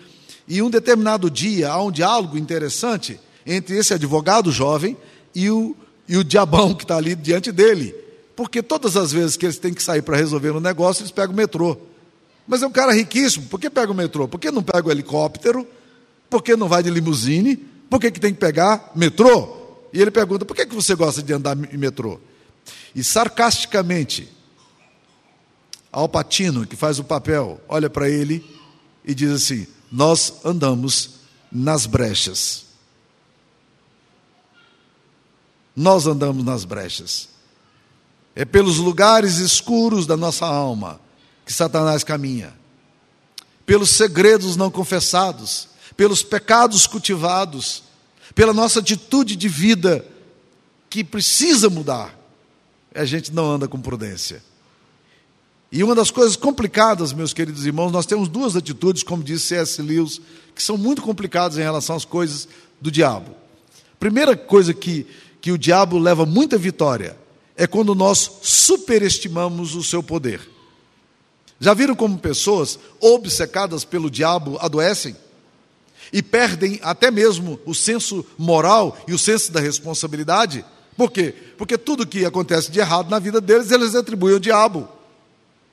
E 0.47 0.61
um 0.61 0.69
determinado 0.69 1.29
dia 1.29 1.69
há 1.69 1.83
um 1.83 1.91
diálogo 1.91 2.37
interessante 2.37 3.19
entre 3.45 3.77
esse 3.77 3.93
advogado 3.93 4.51
jovem 4.51 4.97
e 5.35 5.49
o, 5.49 5.75
e 6.07 6.17
o 6.17 6.23
diabão 6.23 6.73
que 6.73 6.83
está 6.83 6.97
ali 6.97 7.15
diante 7.15 7.51
dele. 7.51 7.93
Porque 8.35 8.61
todas 8.61 8.95
as 8.95 9.11
vezes 9.11 9.35
que 9.35 9.45
eles 9.45 9.57
têm 9.57 9.73
que 9.73 9.83
sair 9.83 10.01
para 10.01 10.15
resolver 10.15 10.51
um 10.51 10.59
negócio, 10.59 11.01
eles 11.01 11.11
pegam 11.11 11.33
o 11.33 11.37
metrô. 11.37 11.77
Mas 12.47 12.63
é 12.63 12.67
um 12.67 12.71
cara 12.71 12.93
riquíssimo, 12.93 13.47
por 13.47 13.59
que 13.59 13.69
pega 13.69 13.91
o 13.91 13.95
metrô? 13.95 14.27
Por 14.27 14.39
que 14.39 14.49
não 14.51 14.63
pega 14.63 14.87
o 14.87 14.91
helicóptero? 14.91 15.67
Por 16.29 16.41
que 16.41 16.55
não 16.55 16.67
vai 16.67 16.81
de 16.81 16.89
limusine? 16.89 17.57
Por 17.89 17.99
que, 17.99 18.11
que 18.11 18.19
tem 18.19 18.33
que 18.33 18.39
pegar 18.39 18.91
metrô? 18.95 19.57
E 19.91 20.01
ele 20.01 20.11
pergunta: 20.11 20.45
por 20.45 20.55
que, 20.55 20.65
que 20.65 20.75
você 20.75 20.95
gosta 20.95 21.21
de 21.21 21.33
andar 21.33 21.57
em 21.57 21.77
metrô? 21.77 22.19
E 22.93 23.03
sarcasticamente, 23.03 24.29
Alpatino, 25.91 26.65
que 26.65 26.75
faz 26.75 26.99
o 26.99 27.03
papel, 27.03 27.59
olha 27.67 27.89
para 27.89 28.09
ele 28.09 28.43
e 29.05 29.15
diz 29.15 29.31
assim: 29.31 29.67
Nós 29.91 30.33
andamos 30.43 31.11
nas 31.51 31.85
brechas. 31.85 32.65
Nós 35.75 36.07
andamos 36.07 36.43
nas 36.43 36.65
brechas. 36.65 37.29
É 38.35 38.43
pelos 38.43 38.77
lugares 38.77 39.37
escuros 39.37 40.05
da 40.05 40.17
nossa 40.17 40.45
alma 40.45 40.99
que 41.45 41.53
Satanás 41.53 42.03
caminha, 42.03 42.53
pelos 43.65 43.91
segredos 43.91 44.55
não 44.55 44.69
confessados, 44.69 45.69
pelos 45.95 46.21
pecados 46.21 46.85
cultivados, 46.85 47.83
pela 48.35 48.53
nossa 48.53 48.79
atitude 48.79 49.35
de 49.35 49.47
vida 49.47 50.05
que 50.89 51.03
precisa 51.03 51.69
mudar. 51.69 52.15
A 52.93 53.05
gente 53.05 53.31
não 53.31 53.49
anda 53.49 53.67
com 53.67 53.79
prudência. 53.79 54.43
E 55.71 55.83
uma 55.83 55.93
das 55.93 56.09
coisas 56.09 56.35
complicadas, 56.35 57.11
meus 57.11 57.33
queridos 57.33 57.65
irmãos, 57.65 57.91
nós 57.91 58.05
temos 58.05 58.29
duas 58.29 58.55
atitudes, 58.55 59.03
como 59.03 59.23
disse 59.23 59.47
C.S. 59.47 59.81
Lewis, 59.81 60.21
que 60.55 60.63
são 60.63 60.77
muito 60.77 61.01
complicadas 61.01 61.57
em 61.57 61.61
relação 61.61 61.95
às 61.95 62.05
coisas 62.05 62.47
do 62.79 62.89
diabo. 62.89 63.35
Primeira 63.99 64.35
coisa 64.35 64.73
que, 64.73 65.05
que 65.41 65.51
o 65.51 65.57
diabo 65.57 65.97
leva 65.97 66.25
muita 66.25 66.57
vitória 66.57 67.17
é 67.55 67.67
quando 67.67 67.93
nós 67.93 68.39
superestimamos 68.41 69.75
o 69.75 69.83
seu 69.83 70.01
poder. 70.01 70.39
Já 71.59 71.73
viram 71.73 71.95
como 71.95 72.17
pessoas 72.19 72.79
obcecadas 73.01 73.83
pelo 73.83 74.09
diabo 74.09 74.57
adoecem? 74.61 75.15
E 76.13 76.23
perdem 76.23 76.79
até 76.83 77.11
mesmo 77.11 77.59
o 77.65 77.75
senso 77.75 78.25
moral 78.37 78.97
e 79.07 79.13
o 79.13 79.19
senso 79.19 79.51
da 79.51 79.59
responsabilidade? 79.59 80.63
Por 80.95 81.11
quê? 81.11 81.33
Porque 81.57 81.77
tudo 81.77 82.07
que 82.07 82.23
acontece 82.23 82.71
de 82.71 82.79
errado 82.79 83.09
na 83.09 83.19
vida 83.19 83.41
deles, 83.41 83.71
eles 83.71 83.95
atribuem 83.95 84.35
ao 84.35 84.39
diabo. 84.39 84.87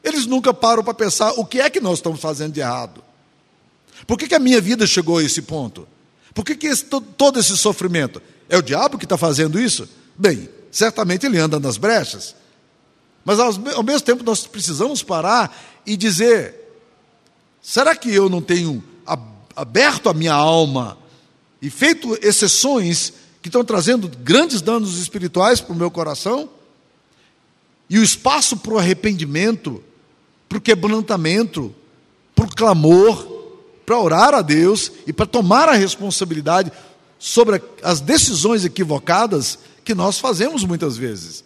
Eles 0.04 0.26
nunca 0.26 0.52
param 0.52 0.84
para 0.84 0.92
pensar 0.92 1.32
o 1.32 1.46
que 1.46 1.60
é 1.60 1.70
que 1.70 1.80
nós 1.80 1.98
estamos 1.98 2.20
fazendo 2.20 2.52
de 2.52 2.60
errado. 2.60 3.02
Por 4.06 4.18
que, 4.18 4.28
que 4.28 4.34
a 4.34 4.38
minha 4.38 4.60
vida 4.60 4.86
chegou 4.86 5.16
a 5.16 5.22
esse 5.22 5.40
ponto? 5.40 5.88
Por 6.34 6.44
que, 6.44 6.54
que 6.54 6.66
esse, 6.66 6.84
todo 6.84 7.40
esse 7.40 7.56
sofrimento? 7.56 8.20
É 8.48 8.58
o 8.58 8.62
diabo 8.62 8.98
que 8.98 9.06
está 9.06 9.16
fazendo 9.16 9.58
isso? 9.58 9.88
Bem, 10.16 10.48
certamente 10.70 11.24
ele 11.24 11.38
anda 11.38 11.58
nas 11.58 11.78
brechas. 11.78 12.34
Mas 13.24 13.38
ao, 13.40 13.82
mesmo 13.82 14.00
tempo 14.02 14.22
nós 14.22 14.46
precisamos 14.46 15.02
parar 15.02 15.56
e 15.86 15.96
dizer: 15.96 16.54
será 17.62 17.96
que 17.96 18.12
eu 18.12 18.28
não 18.28 18.42
tenho 18.42 18.84
aberto 19.56 20.10
a 20.10 20.14
minha 20.14 20.34
alma 20.34 20.98
e 21.62 21.70
feito 21.70 22.18
exceções 22.20 23.14
que 23.40 23.48
estão 23.48 23.64
trazendo 23.64 24.08
grandes 24.08 24.60
danos 24.60 24.98
espirituais 24.98 25.60
para 25.60 25.72
o 25.72 25.76
meu 25.76 25.90
coração? 25.90 26.50
E 27.88 27.98
o 27.98 28.02
espaço 28.02 28.56
para 28.56 28.74
o 28.74 28.78
arrependimento, 28.78 29.82
para 30.54 30.58
o 30.58 30.60
quebrantamento, 30.60 31.74
para 32.34 32.44
o 32.44 32.54
clamor, 32.54 33.26
para 33.84 33.98
orar 33.98 34.34
a 34.34 34.40
Deus 34.40 34.92
e 35.04 35.12
para 35.12 35.26
tomar 35.26 35.68
a 35.68 35.72
responsabilidade 35.72 36.70
sobre 37.18 37.60
as 37.82 38.00
decisões 38.00 38.64
equivocadas 38.64 39.58
que 39.84 39.94
nós 39.94 40.20
fazemos 40.20 40.62
muitas 40.62 40.96
vezes. 40.96 41.42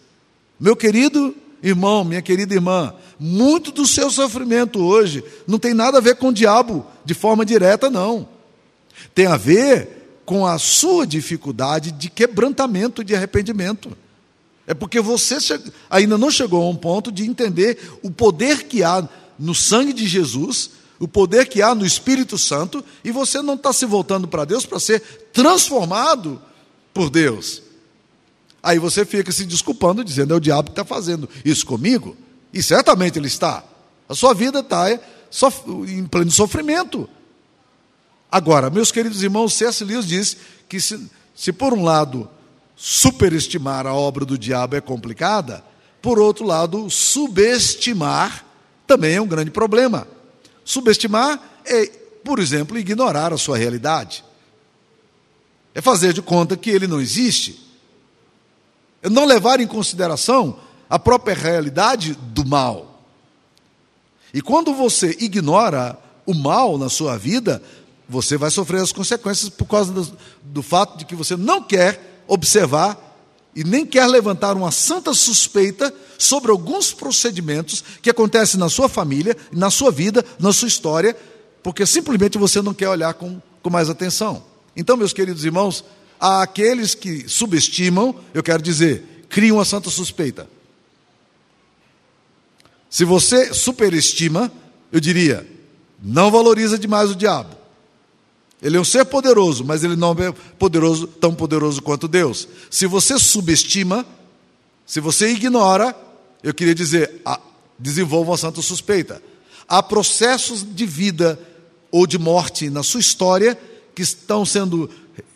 Meu 0.59 0.75
querido 0.75 1.35
irmão, 1.63 2.03
minha 2.03 2.21
querida 2.21 2.53
irmã, 2.53 2.93
muito 3.19 3.71
do 3.71 3.87
seu 3.87 4.11
sofrimento 4.11 4.79
hoje 4.79 5.23
não 5.47 5.57
tem 5.57 5.73
nada 5.73 5.97
a 5.97 6.01
ver 6.01 6.15
com 6.15 6.27
o 6.27 6.33
diabo 6.33 6.85
de 7.03 7.15
forma 7.15 7.43
direta, 7.43 7.89
não. 7.89 8.29
Tem 9.15 9.25
a 9.25 9.37
ver 9.37 10.21
com 10.23 10.45
a 10.45 10.59
sua 10.59 11.07
dificuldade 11.07 11.91
de 11.91 12.11
quebrantamento, 12.11 13.03
de 13.03 13.15
arrependimento. 13.15 13.97
É 14.69 14.75
porque 14.75 15.01
você 15.01 15.35
ainda 15.89 16.15
não 16.15 16.29
chegou 16.29 16.63
a 16.63 16.69
um 16.69 16.75
ponto 16.75 17.11
de 17.11 17.25
entender 17.25 17.97
o 18.03 18.11
poder 18.11 18.65
que 18.65 18.83
há 18.83 19.09
no 19.39 19.55
sangue 19.55 19.91
de 19.91 20.05
Jesus, 20.05 20.69
o 20.99 21.07
poder 21.07 21.47
que 21.47 21.59
há 21.59 21.73
no 21.73 21.83
Espírito 21.83 22.37
Santo, 22.37 22.85
e 23.03 23.09
você 23.09 23.41
não 23.41 23.55
está 23.55 23.73
se 23.73 23.87
voltando 23.87 24.27
para 24.27 24.45
Deus 24.45 24.67
para 24.67 24.79
ser 24.79 24.99
transformado 25.33 26.39
por 26.93 27.09
Deus. 27.09 27.63
Aí 28.61 28.77
você 28.77 29.03
fica 29.03 29.31
se 29.31 29.43
desculpando, 29.43 30.03
dizendo: 30.03 30.35
é 30.35 30.37
o 30.37 30.39
diabo 30.39 30.65
que 30.65 30.79
está 30.79 30.85
fazendo 30.85 31.27
isso 31.43 31.65
comigo. 31.65 32.15
E 32.53 32.61
certamente 32.61 33.17
ele 33.17 33.27
está. 33.27 33.63
A 34.07 34.13
sua 34.13 34.35
vida 34.35 34.59
está 34.59 34.87
é, 34.91 34.99
em 35.87 36.05
pleno 36.05 36.29
sofrimento. 36.29 37.09
Agora, 38.31 38.69
meus 38.69 38.91
queridos 38.91 39.23
irmãos, 39.23 39.55
C.S. 39.55 39.83
Lewis 39.83 40.05
diz 40.05 40.37
que 40.67 40.79
se, 40.79 41.09
se 41.33 41.51
por 41.51 41.73
um 41.73 41.83
lado 41.83 42.29
superestimar 42.81 43.85
a 43.85 43.93
obra 43.93 44.23
do 44.23 44.37
diabo 44.37 44.77
é 44.77 44.79
complicada, 44.79 45.61
por 46.01 46.17
outro 46.17 46.45
lado, 46.45 46.89
subestimar 46.89 48.45
também 48.87 49.15
é 49.15 49.21
um 49.21 49.27
grande 49.27 49.51
problema. 49.51 50.07
Subestimar 50.63 51.37
é, 51.65 51.87
por 52.23 52.39
exemplo, 52.39 52.77
ignorar 52.77 53.33
a 53.33 53.37
sua 53.37 53.57
realidade. 53.57 54.23
É 55.75 55.81
fazer 55.81 56.13
de 56.13 56.21
conta 56.21 56.55
que 56.55 56.69
ele 56.69 56.87
não 56.87 57.01
existe 57.01 57.67
é 59.01 59.09
não 59.09 59.25
levar 59.25 59.59
em 59.59 59.67
consideração 59.67 60.57
a 60.89 60.97
própria 60.97 61.35
realidade 61.35 62.15
do 62.15 62.45
mal. 62.45 63.03
E 64.33 64.41
quando 64.41 64.73
você 64.73 65.17
ignora 65.19 65.97
o 66.25 66.33
mal 66.33 66.77
na 66.77 66.89
sua 66.89 67.17
vida, 67.17 67.61
você 68.07 68.37
vai 68.37 68.51
sofrer 68.51 68.81
as 68.81 68.91
consequências 68.91 69.49
por 69.49 69.65
causa 69.65 69.91
do, 69.91 70.17
do 70.43 70.61
fato 70.61 70.97
de 70.97 71.05
que 71.05 71.15
você 71.15 71.35
não 71.35 71.61
quer 71.61 72.08
observar 72.29 72.97
e 73.55 73.63
nem 73.63 73.85
quer 73.85 74.07
levantar 74.07 74.55
uma 74.55 74.71
santa 74.71 75.13
suspeita 75.13 75.93
sobre 76.17 76.51
alguns 76.51 76.93
procedimentos 76.93 77.83
que 78.01 78.09
acontecem 78.09 78.59
na 78.59 78.69
sua 78.69 78.87
família, 78.87 79.35
na 79.51 79.69
sua 79.69 79.91
vida, 79.91 80.23
na 80.39 80.53
sua 80.53 80.67
história, 80.67 81.17
porque 81.63 81.85
simplesmente 81.85 82.37
você 82.37 82.61
não 82.61 82.73
quer 82.73 82.87
olhar 82.87 83.13
com, 83.15 83.41
com 83.61 83.69
mais 83.69 83.89
atenção. 83.89 84.43
Então, 84.75 84.95
meus 84.95 85.11
queridos 85.11 85.43
irmãos, 85.43 85.83
àqueles 86.19 86.93
que 86.93 87.27
subestimam, 87.27 88.15
eu 88.33 88.43
quero 88.43 88.61
dizer, 88.61 89.25
criam 89.27 89.57
uma 89.57 89.65
santa 89.65 89.89
suspeita. 89.89 90.47
Se 92.89 93.03
você 93.03 93.53
superestima, 93.53 94.51
eu 94.91 94.99
diria, 94.99 95.47
não 96.01 96.31
valoriza 96.31 96.77
demais 96.77 97.11
o 97.11 97.15
diabo. 97.15 97.58
Ele 98.61 98.77
é 98.77 98.79
um 98.79 98.85
ser 98.85 99.05
poderoso, 99.05 99.63
mas 99.63 99.83
ele 99.83 99.95
não 99.95 100.11
é 100.11 100.31
poderoso, 100.57 101.07
tão 101.07 101.33
poderoso 101.33 101.81
quanto 101.81 102.07
Deus. 102.07 102.47
Se 102.69 102.85
você 102.85 103.17
subestima, 103.17 104.05
se 104.85 104.99
você 104.99 105.29
ignora, 105.29 105.95
eu 106.43 106.53
queria 106.53 106.75
dizer, 106.75 107.21
desenvolva 107.77 108.31
uma 108.31 108.37
santa 108.37 108.61
suspeita. 108.61 109.21
Há 109.67 109.81
processos 109.81 110.63
de 110.63 110.85
vida 110.85 111.39
ou 111.91 112.05
de 112.05 112.17
morte 112.17 112.69
na 112.69 112.83
sua 112.83 112.99
história 112.99 113.57
que 113.95 114.01
estão 114.01 114.45
sendo 114.45 114.89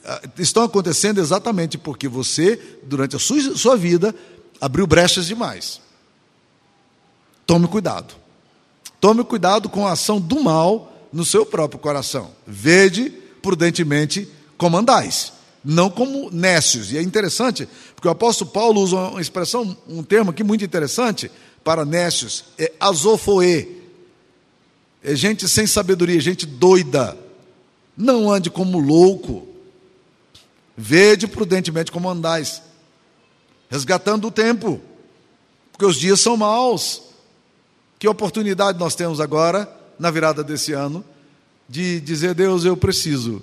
ah, 0.06 0.22
estão 0.38 0.64
acontecendo 0.64 1.20
exatamente 1.20 1.78
porque 1.78 2.08
você, 2.08 2.60
durante 2.84 3.16
a 3.16 3.20
sua, 3.20 3.56
sua 3.56 3.78
vida, 3.78 4.14
abriu 4.60 4.86
brechas 4.86 5.28
demais. 5.28 5.82
Tome 7.46 7.68
cuidado. 7.68 8.14
Tome 9.00 9.24
cuidado 9.24 9.70
com 9.70 9.88
a 9.88 9.94
ação 9.94 10.20
do 10.20 10.42
mal 10.42 10.93
no 11.14 11.24
seu 11.24 11.46
próprio 11.46 11.80
coração. 11.80 12.32
Vede 12.46 13.12
prudentemente 13.42 14.28
como 14.58 14.78
andais, 14.78 15.32
não 15.64 15.90
como 15.90 16.32
nécios. 16.32 16.92
E 16.92 16.98
é 16.98 17.02
interessante, 17.02 17.70
porque 17.96 18.08
o 18.08 18.12
apóstolo 18.12 18.50
Paulo 18.50 18.82
usa 18.82 18.96
uma 18.96 19.22
expressão, 19.22 19.78
um 19.88 20.02
termo 20.02 20.32
aqui 20.32 20.44
muito 20.44 20.66
interessante 20.66 21.30
para 21.64 21.86
nécios, 21.86 22.46
é 22.58 22.74
azofoe. 22.80 23.84
É 25.04 25.16
gente 25.16 25.48
sem 25.48 25.68
sabedoria, 25.68 26.20
gente 26.20 26.46
doida. 26.46 27.18
Não 27.96 28.32
ande 28.32 28.50
como 28.50 28.80
louco. 28.80 29.48
Vede 30.76 31.28
prudentemente 31.28 31.92
como 31.92 32.10
andais, 32.10 32.64
resgatando 33.70 34.28
o 34.28 34.32
tempo, 34.32 34.82
porque 35.72 35.86
os 35.86 35.98
dias 35.98 36.20
são 36.20 36.36
maus. 36.36 37.04
Que 38.00 38.08
oportunidade 38.08 38.80
nós 38.80 38.96
temos 38.96 39.22
agora, 39.22 39.72
na 40.04 40.12
virada 40.12 40.44
desse 40.44 40.74
ano, 40.74 41.04
de 41.68 42.02
dizer: 42.02 42.34
Deus, 42.36 42.66
eu 42.66 42.76
preciso 42.76 43.42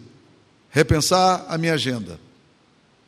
repensar 0.68 1.46
a 1.48 1.56
minha 1.56 1.72
agenda. 1.72 2.20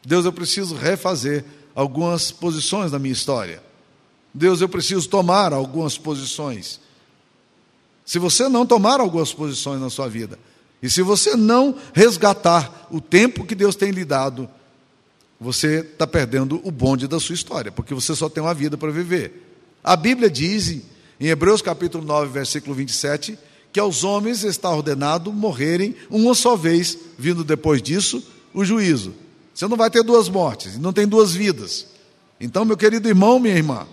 Deus, 0.04 0.24
eu 0.24 0.32
preciso 0.32 0.74
refazer 0.74 1.44
algumas 1.74 2.32
posições 2.32 2.90
da 2.90 2.98
minha 2.98 3.12
história. 3.12 3.62
Deus, 4.32 4.62
eu 4.62 4.70
preciso 4.70 5.06
tomar 5.06 5.52
algumas 5.52 5.98
posições. 5.98 6.80
Se 8.06 8.18
você 8.18 8.48
não 8.48 8.64
tomar 8.64 9.00
algumas 9.00 9.34
posições 9.34 9.78
na 9.78 9.90
sua 9.90 10.08
vida, 10.08 10.38
e 10.82 10.88
se 10.88 11.02
você 11.02 11.36
não 11.36 11.76
resgatar 11.92 12.88
o 12.90 13.02
tempo 13.02 13.44
que 13.44 13.54
Deus 13.54 13.76
tem 13.76 13.90
lhe 13.90 14.04
dado, 14.04 14.48
você 15.38 15.80
está 15.80 16.06
perdendo 16.06 16.58
o 16.64 16.70
bonde 16.70 17.06
da 17.06 17.20
sua 17.20 17.34
história, 17.34 17.70
porque 17.70 17.92
você 17.92 18.16
só 18.16 18.30
tem 18.30 18.42
uma 18.42 18.54
vida 18.54 18.78
para 18.78 18.90
viver. 18.90 19.46
A 19.84 19.94
Bíblia 19.94 20.30
diz, 20.30 20.80
em 21.22 21.28
Hebreus 21.28 21.62
capítulo 21.62 22.04
9, 22.04 22.32
versículo 22.32 22.74
27, 22.74 23.38
que 23.72 23.78
aos 23.78 24.02
homens 24.02 24.42
está 24.42 24.68
ordenado 24.68 25.32
morrerem 25.32 25.94
uma 26.10 26.34
só 26.34 26.56
vez, 26.56 26.98
vindo 27.16 27.44
depois 27.44 27.80
disso 27.80 28.26
o 28.52 28.64
juízo. 28.64 29.14
Você 29.54 29.68
não 29.68 29.76
vai 29.76 29.88
ter 29.88 30.02
duas 30.02 30.28
mortes, 30.28 30.76
não 30.76 30.92
tem 30.92 31.06
duas 31.06 31.32
vidas. 31.32 31.86
Então, 32.40 32.64
meu 32.64 32.76
querido 32.76 33.08
irmão, 33.08 33.38
minha 33.38 33.54
irmã, 33.54 33.86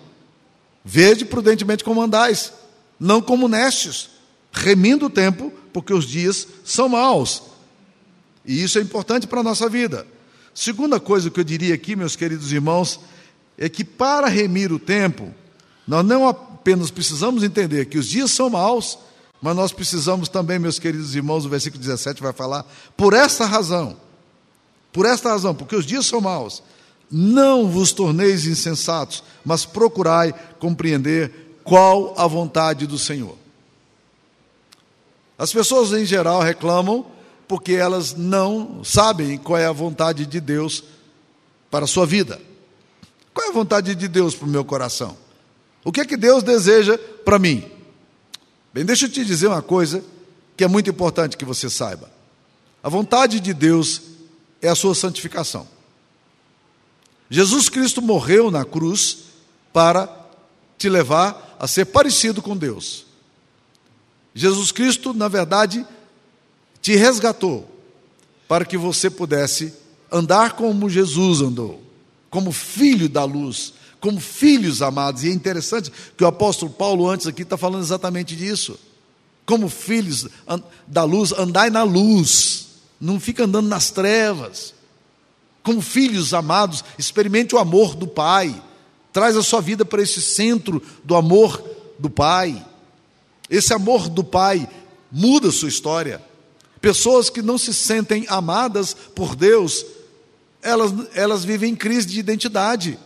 vede 0.83 1.23
prudentemente 1.23 1.83
como 1.83 2.01
andais, 2.01 2.51
não 2.99 3.21
como 3.21 3.47
néscios, 3.47 4.09
remindo 4.51 5.05
o 5.05 5.09
tempo, 5.09 5.53
porque 5.71 5.93
os 5.93 6.07
dias 6.07 6.47
são 6.65 6.89
maus. 6.89 7.43
E 8.43 8.63
isso 8.63 8.79
é 8.79 8.81
importante 8.81 9.27
para 9.27 9.41
a 9.41 9.43
nossa 9.43 9.69
vida. 9.69 10.07
Segunda 10.51 10.99
coisa 10.99 11.29
que 11.29 11.39
eu 11.39 11.43
diria 11.43 11.75
aqui, 11.75 11.95
meus 11.95 12.15
queridos 12.15 12.51
irmãos, 12.51 12.99
é 13.55 13.69
que 13.69 13.83
para 13.83 14.27
remir 14.27 14.73
o 14.73 14.79
tempo, 14.79 15.31
nós 15.87 16.03
não 16.03 16.27
apenas 16.59 16.91
precisamos 16.91 17.41
entender 17.41 17.85
que 17.85 17.97
os 17.97 18.07
dias 18.07 18.31
são 18.31 18.49
maus, 18.49 18.99
mas 19.41 19.55
nós 19.55 19.71
precisamos 19.71 20.27
também, 20.27 20.59
meus 20.59 20.77
queridos 20.77 21.15
irmãos, 21.15 21.45
o 21.45 21.49
versículo 21.49 21.81
17 21.81 22.21
vai 22.21 22.33
falar, 22.33 22.65
por 22.97 23.13
esta 23.13 23.45
razão, 23.45 23.95
por 24.91 25.05
esta 25.05 25.29
razão, 25.29 25.55
porque 25.55 25.75
os 25.75 25.85
dias 25.85 26.05
são 26.05 26.19
maus, 26.19 26.61
não 27.09 27.67
vos 27.67 27.93
torneis 27.93 28.45
insensatos, 28.45 29.23
mas 29.45 29.65
procurai 29.65 30.33
compreender 30.59 31.57
qual 31.63 32.13
a 32.17 32.27
vontade 32.27 32.85
do 32.85 32.99
Senhor. 32.99 33.37
As 35.37 35.53
pessoas 35.53 35.93
em 35.93 36.05
geral 36.05 36.41
reclamam 36.41 37.05
porque 37.47 37.73
elas 37.73 38.13
não 38.13 38.83
sabem 38.83 39.37
qual 39.37 39.57
é 39.57 39.65
a 39.65 39.71
vontade 39.71 40.25
de 40.25 40.41
Deus 40.41 40.83
para 41.71 41.85
a 41.85 41.87
sua 41.87 42.05
vida. 42.05 42.39
Qual 43.33 43.47
é 43.47 43.49
a 43.49 43.53
vontade 43.53 43.95
de 43.95 44.07
Deus 44.07 44.35
para 44.35 44.45
o 44.45 44.51
meu 44.51 44.65
coração? 44.65 45.28
O 45.83 45.91
que 45.91 46.01
é 46.01 46.05
que 46.05 46.17
Deus 46.17 46.43
deseja 46.43 46.97
para 47.23 47.39
mim? 47.39 47.69
Bem, 48.73 48.85
deixa 48.85 49.05
eu 49.05 49.09
te 49.09 49.23
dizer 49.25 49.47
uma 49.47 49.61
coisa 49.61 50.03
que 50.55 50.63
é 50.63 50.67
muito 50.67 50.89
importante 50.89 51.37
que 51.37 51.45
você 51.45 51.69
saiba. 51.69 52.11
A 52.83 52.89
vontade 52.89 53.39
de 53.39 53.53
Deus 53.53 54.01
é 54.61 54.69
a 54.69 54.75
sua 54.75 54.93
santificação. 54.93 55.67
Jesus 57.29 57.69
Cristo 57.69 58.01
morreu 58.01 58.49
na 58.49 58.65
cruz 58.65 59.19
para 59.71 60.09
te 60.77 60.89
levar 60.89 61.57
a 61.59 61.67
ser 61.67 61.85
parecido 61.85 62.41
com 62.41 62.57
Deus. 62.57 63.05
Jesus 64.33 64.71
Cristo, 64.71 65.13
na 65.13 65.27
verdade, 65.27 65.85
te 66.81 66.95
resgatou 66.95 67.69
para 68.47 68.65
que 68.65 68.77
você 68.77 69.09
pudesse 69.09 69.73
andar 70.11 70.53
como 70.53 70.89
Jesus 70.89 71.41
andou, 71.41 71.83
como 72.29 72.51
filho 72.51 73.07
da 73.07 73.23
luz, 73.23 73.73
como 73.99 74.19
filhos 74.19 74.81
amados. 74.81 75.23
E 75.23 75.29
é 75.29 75.31
interessante 75.31 75.91
que 76.15 76.23
o 76.23 76.27
apóstolo 76.27 76.71
Paulo, 76.71 77.09
antes 77.09 77.27
aqui, 77.27 77.43
está 77.43 77.57
falando 77.57 77.83
exatamente 77.83 78.35
disso. 78.35 78.79
Como 79.45 79.67
filhos 79.67 80.27
da 80.87 81.03
luz, 81.03 81.31
andai 81.31 81.69
na 81.69 81.83
luz, 81.83 82.67
não 82.99 83.19
fica 83.19 83.45
andando 83.45 83.67
nas 83.67 83.89
trevas. 83.89 84.73
Como 85.63 85.81
filhos 85.81 86.33
amados, 86.33 86.83
experimente 86.97 87.55
o 87.55 87.59
amor 87.59 87.95
do 87.95 88.07
Pai. 88.07 88.61
Traz 89.11 89.35
a 89.35 89.43
sua 89.43 89.61
vida 89.61 89.83
para 89.83 90.01
esse 90.01 90.21
centro 90.21 90.81
do 91.03 91.15
amor 91.15 91.61
do 91.97 92.09
Pai. 92.09 92.65
Esse 93.49 93.73
amor 93.73 94.07
do 94.07 94.23
Pai 94.23 94.69
muda 95.11 95.49
a 95.49 95.51
sua 95.51 95.69
história. 95.69 96.21
Pessoas 96.79 97.29
que 97.29 97.41
não 97.41 97.57
se 97.57 97.73
sentem 97.73 98.25
amadas 98.29 98.93
por 98.93 99.35
Deus, 99.35 99.85
elas, 100.61 100.93
elas 101.13 101.43
vivem 101.43 101.73
em 101.73 101.75
crise 101.75 102.07
de 102.07 102.19
identidade. 102.19 102.97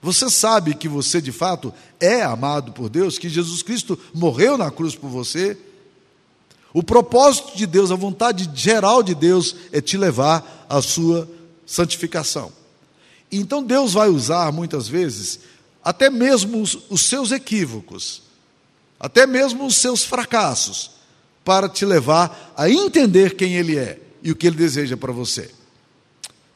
Você 0.00 0.30
sabe 0.30 0.74
que 0.74 0.88
você 0.88 1.20
de 1.20 1.32
fato 1.32 1.72
é 1.98 2.22
amado 2.22 2.72
por 2.72 2.88
Deus, 2.88 3.18
que 3.18 3.28
Jesus 3.28 3.62
Cristo 3.62 3.98
morreu 4.14 4.56
na 4.56 4.70
cruz 4.70 4.94
por 4.94 5.08
você? 5.08 5.56
O 6.72 6.82
propósito 6.82 7.56
de 7.56 7.66
Deus, 7.66 7.90
a 7.90 7.96
vontade 7.96 8.48
geral 8.54 9.02
de 9.02 9.14
Deus 9.14 9.56
é 9.72 9.80
te 9.80 9.96
levar 9.96 10.66
à 10.68 10.80
sua 10.80 11.28
santificação. 11.66 12.52
Então 13.30 13.62
Deus 13.62 13.94
vai 13.94 14.08
usar 14.08 14.52
muitas 14.52 14.86
vezes 14.86 15.40
até 15.82 16.10
mesmo 16.10 16.60
os, 16.62 16.78
os 16.88 17.02
seus 17.02 17.32
equívocos 17.32 18.28
até 18.98 19.26
mesmo 19.26 19.66
os 19.66 19.76
seus 19.76 20.02
fracassos, 20.04 20.90
para 21.44 21.68
te 21.68 21.84
levar 21.86 22.52
a 22.56 22.68
entender 22.68 23.34
quem 23.36 23.54
Ele 23.54 23.78
é 23.78 23.98
e 24.22 24.30
o 24.30 24.36
que 24.36 24.46
Ele 24.46 24.56
deseja 24.56 24.96
para 24.96 25.12
você. 25.12 25.50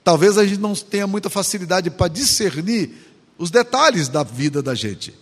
Talvez 0.04 0.36
a 0.36 0.44
gente 0.44 0.60
não 0.60 0.74
tenha 0.74 1.06
muita 1.06 1.30
facilidade 1.30 1.88
para 1.88 2.08
discernir 2.08 2.90
os 3.38 3.50
detalhes 3.50 4.08
da 4.08 4.22
vida 4.22 4.62
da 4.62 4.74
gente, 4.74 5.14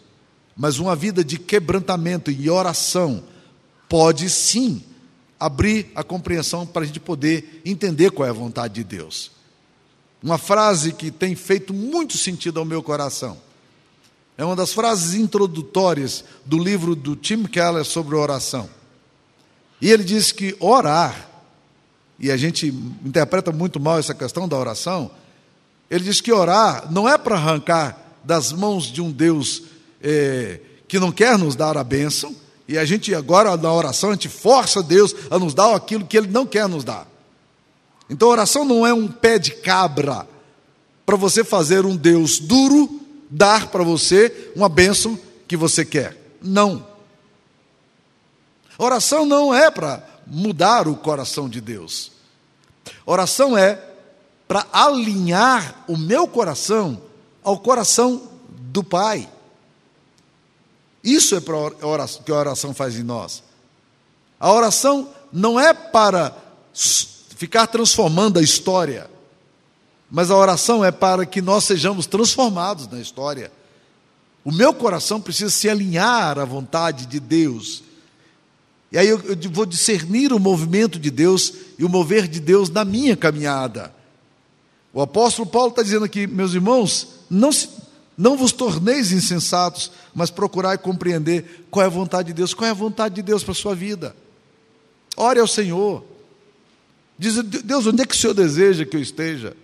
mas 0.56 0.78
uma 0.78 0.94
vida 0.94 1.24
de 1.24 1.38
quebrantamento 1.38 2.30
e 2.30 2.50
oração 2.50 3.22
pode 3.88 4.28
sim 4.28 4.84
abrir 5.38 5.90
a 5.94 6.04
compreensão 6.04 6.66
para 6.66 6.82
a 6.82 6.86
gente 6.86 7.00
poder 7.00 7.62
entender 7.64 8.10
qual 8.10 8.26
é 8.26 8.30
a 8.30 8.34
vontade 8.34 8.74
de 8.74 8.84
Deus. 8.84 9.30
Uma 10.22 10.36
frase 10.36 10.92
que 10.92 11.10
tem 11.10 11.34
feito 11.34 11.72
muito 11.72 12.18
sentido 12.18 12.60
ao 12.60 12.66
meu 12.66 12.82
coração 12.82 13.38
é 14.36 14.44
uma 14.44 14.56
das 14.56 14.72
frases 14.72 15.14
introdutórias 15.14 16.24
do 16.46 16.58
livro 16.58 16.94
do 16.94 17.14
Tim 17.14 17.44
Keller 17.44 17.84
sobre 17.84 18.16
oração. 18.16 18.68
E 19.80 19.90
ele 19.90 20.04
diz 20.04 20.32
que 20.32 20.56
orar, 20.58 21.28
e 22.18 22.30
a 22.30 22.36
gente 22.36 22.66
interpreta 23.04 23.50
muito 23.52 23.80
mal 23.80 23.98
essa 23.98 24.14
questão 24.14 24.48
da 24.48 24.56
oração, 24.56 25.10
ele 25.90 26.04
diz 26.04 26.20
que 26.20 26.32
orar 26.32 26.90
não 26.90 27.08
é 27.08 27.18
para 27.18 27.34
arrancar 27.34 27.98
das 28.22 28.52
mãos 28.52 28.84
de 28.84 29.02
um 29.02 29.10
Deus 29.10 29.62
é, 30.00 30.60
que 30.86 31.00
não 31.00 31.10
quer 31.10 31.36
nos 31.36 31.56
dar 31.56 31.76
a 31.76 31.82
bênção, 31.82 32.34
e 32.68 32.78
a 32.78 32.84
gente 32.84 33.12
agora 33.12 33.56
na 33.56 33.72
oração 33.72 34.10
a 34.10 34.12
gente 34.12 34.28
força 34.28 34.82
Deus 34.82 35.14
a 35.28 35.38
nos 35.38 35.52
dar 35.52 35.74
aquilo 35.74 36.06
que 36.06 36.16
Ele 36.16 36.28
não 36.28 36.46
quer 36.46 36.68
nos 36.68 36.84
dar. 36.84 37.08
Então 38.08 38.28
a 38.28 38.32
oração 38.32 38.64
não 38.64 38.86
é 38.86 38.94
um 38.94 39.08
pé 39.08 39.38
de 39.38 39.50
cabra 39.50 40.26
para 41.04 41.16
você 41.16 41.42
fazer 41.42 41.84
um 41.84 41.96
Deus 41.96 42.38
duro 42.38 43.00
dar 43.28 43.68
para 43.68 43.82
você 43.82 44.52
uma 44.54 44.68
bênção 44.68 45.18
que 45.48 45.56
você 45.56 45.84
quer. 45.84 46.16
Não. 46.40 46.86
Oração 48.78 49.26
não 49.26 49.52
é 49.52 49.70
para 49.70 50.06
mudar 50.26 50.86
o 50.86 50.94
coração 50.94 51.48
de 51.48 51.60
Deus. 51.60 52.12
Oração 53.04 53.58
é 53.58 53.89
para 54.50 54.66
alinhar 54.72 55.84
o 55.86 55.96
meu 55.96 56.26
coração 56.26 57.00
ao 57.40 57.60
coração 57.60 58.20
do 58.48 58.82
Pai. 58.82 59.28
Isso 61.04 61.36
é 61.36 61.86
oração, 61.86 62.22
que 62.24 62.32
a 62.32 62.34
oração 62.34 62.74
faz 62.74 62.98
em 62.98 63.04
nós. 63.04 63.44
A 64.40 64.52
oração 64.52 65.08
não 65.32 65.60
é 65.60 65.72
para 65.72 66.36
ficar 67.36 67.68
transformando 67.68 68.40
a 68.40 68.42
história. 68.42 69.08
Mas 70.10 70.32
a 70.32 70.36
oração 70.36 70.84
é 70.84 70.90
para 70.90 71.24
que 71.24 71.40
nós 71.40 71.62
sejamos 71.62 72.06
transformados 72.06 72.88
na 72.88 73.00
história. 73.00 73.52
O 74.44 74.50
meu 74.50 74.74
coração 74.74 75.20
precisa 75.20 75.50
se 75.50 75.68
alinhar 75.68 76.40
à 76.40 76.44
vontade 76.44 77.06
de 77.06 77.20
Deus. 77.20 77.84
E 78.90 78.98
aí 78.98 79.06
eu, 79.06 79.20
eu 79.20 79.50
vou 79.52 79.64
discernir 79.64 80.32
o 80.32 80.40
movimento 80.40 80.98
de 80.98 81.08
Deus 81.08 81.54
e 81.78 81.84
o 81.84 81.88
mover 81.88 82.26
de 82.26 82.40
Deus 82.40 82.68
na 82.68 82.84
minha 82.84 83.16
caminhada. 83.16 83.99
O 84.92 85.00
apóstolo 85.00 85.48
Paulo 85.48 85.70
está 85.70 85.82
dizendo 85.82 86.04
aqui, 86.04 86.26
meus 86.26 86.52
irmãos, 86.52 87.08
não 87.28 87.52
se, 87.52 87.68
Não 88.18 88.36
vos 88.36 88.52
torneis 88.52 89.12
insensatos, 89.12 89.90
mas 90.14 90.30
procurai 90.30 90.76
compreender 90.76 91.66
qual 91.70 91.84
é 91.84 91.86
a 91.86 91.90
vontade 91.90 92.28
de 92.28 92.34
Deus. 92.34 92.52
Qual 92.52 92.68
é 92.68 92.70
a 92.70 92.74
vontade 92.74 93.14
de 93.14 93.22
Deus 93.22 93.42
para 93.42 93.52
a 93.52 93.54
sua 93.54 93.74
vida? 93.74 94.14
Ore 95.16 95.40
ao 95.40 95.46
Senhor. 95.46 96.04
Diz, 97.18 97.36
Deus, 97.42 97.86
onde 97.86 98.02
é 98.02 98.06
que 98.06 98.14
o 98.14 98.18
Senhor 98.18 98.34
deseja 98.34 98.84
que 98.84 98.96
eu 98.96 99.00
esteja? 99.00 99.56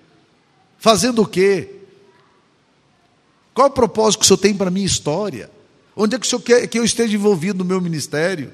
Fazendo 0.78 1.22
o 1.22 1.26
quê? 1.26 1.70
Qual 3.52 3.66
é 3.66 3.70
o 3.70 3.72
propósito 3.72 4.20
que 4.20 4.24
o 4.24 4.28
Senhor 4.28 4.38
tem 4.38 4.54
para 4.54 4.68
a 4.68 4.70
minha 4.70 4.86
história? 4.86 5.50
Onde 5.94 6.16
é 6.16 6.18
que 6.18 6.26
o 6.26 6.28
Senhor 6.28 6.42
quer 6.42 6.66
que 6.66 6.78
eu 6.78 6.84
esteja 6.84 7.14
envolvido 7.14 7.58
no 7.58 7.64
meu 7.64 7.80
ministério? 7.80 8.52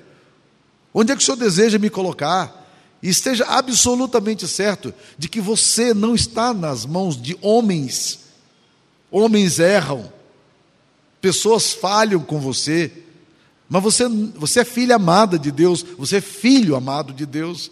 Onde 0.94 1.12
é 1.12 1.16
que 1.16 1.22
o 1.22 1.24
Senhor 1.24 1.36
deseja 1.36 1.78
me 1.78 1.90
colocar? 1.90 2.61
E 3.02 3.08
esteja 3.08 3.44
absolutamente 3.46 4.46
certo 4.46 4.94
de 5.18 5.28
que 5.28 5.40
você 5.40 5.92
não 5.92 6.14
está 6.14 6.54
nas 6.54 6.86
mãos 6.86 7.20
de 7.20 7.36
homens. 7.42 8.20
Homens 9.10 9.58
erram, 9.58 10.10
pessoas 11.20 11.72
falham 11.72 12.20
com 12.20 12.38
você, 12.38 12.90
mas 13.68 13.82
você, 13.82 14.08
você 14.36 14.60
é 14.60 14.64
filha 14.64 14.96
amada 14.96 15.38
de 15.38 15.50
Deus, 15.50 15.84
você 15.98 16.16
é 16.16 16.20
filho 16.20 16.76
amado 16.76 17.12
de 17.12 17.26
Deus. 17.26 17.70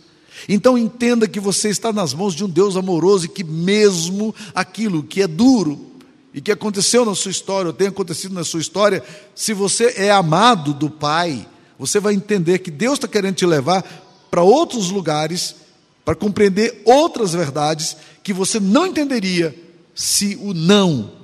Então 0.48 0.76
entenda 0.76 1.28
que 1.28 1.38
você 1.38 1.68
está 1.68 1.92
nas 1.92 2.14
mãos 2.14 2.34
de 2.34 2.44
um 2.44 2.48
Deus 2.48 2.76
amoroso 2.76 3.26
e 3.26 3.28
que, 3.28 3.44
mesmo 3.44 4.34
aquilo 4.54 5.02
que 5.02 5.22
é 5.22 5.26
duro 5.26 5.90
e 6.32 6.40
que 6.40 6.50
aconteceu 6.50 7.04
na 7.04 7.14
sua 7.14 7.30
história, 7.30 7.68
ou 7.68 7.72
tem 7.72 7.88
acontecido 7.88 8.34
na 8.34 8.44
sua 8.44 8.60
história, 8.60 9.02
se 9.34 9.52
você 9.52 9.94
é 9.96 10.10
amado 10.10 10.72
do 10.72 10.88
Pai, 10.88 11.46
você 11.78 12.00
vai 12.00 12.14
entender 12.14 12.58
que 12.60 12.70
Deus 12.70 12.94
está 12.94 13.08
querendo 13.08 13.34
te 13.36 13.46
levar 13.46 14.09
para 14.30 14.42
outros 14.42 14.90
lugares, 14.90 15.56
para 16.04 16.14
compreender 16.14 16.82
outras 16.84 17.32
verdades 17.32 17.96
que 18.22 18.32
você 18.32 18.60
não 18.60 18.86
entenderia 18.86 19.54
se 19.94 20.36
o 20.40 20.54
não 20.54 21.20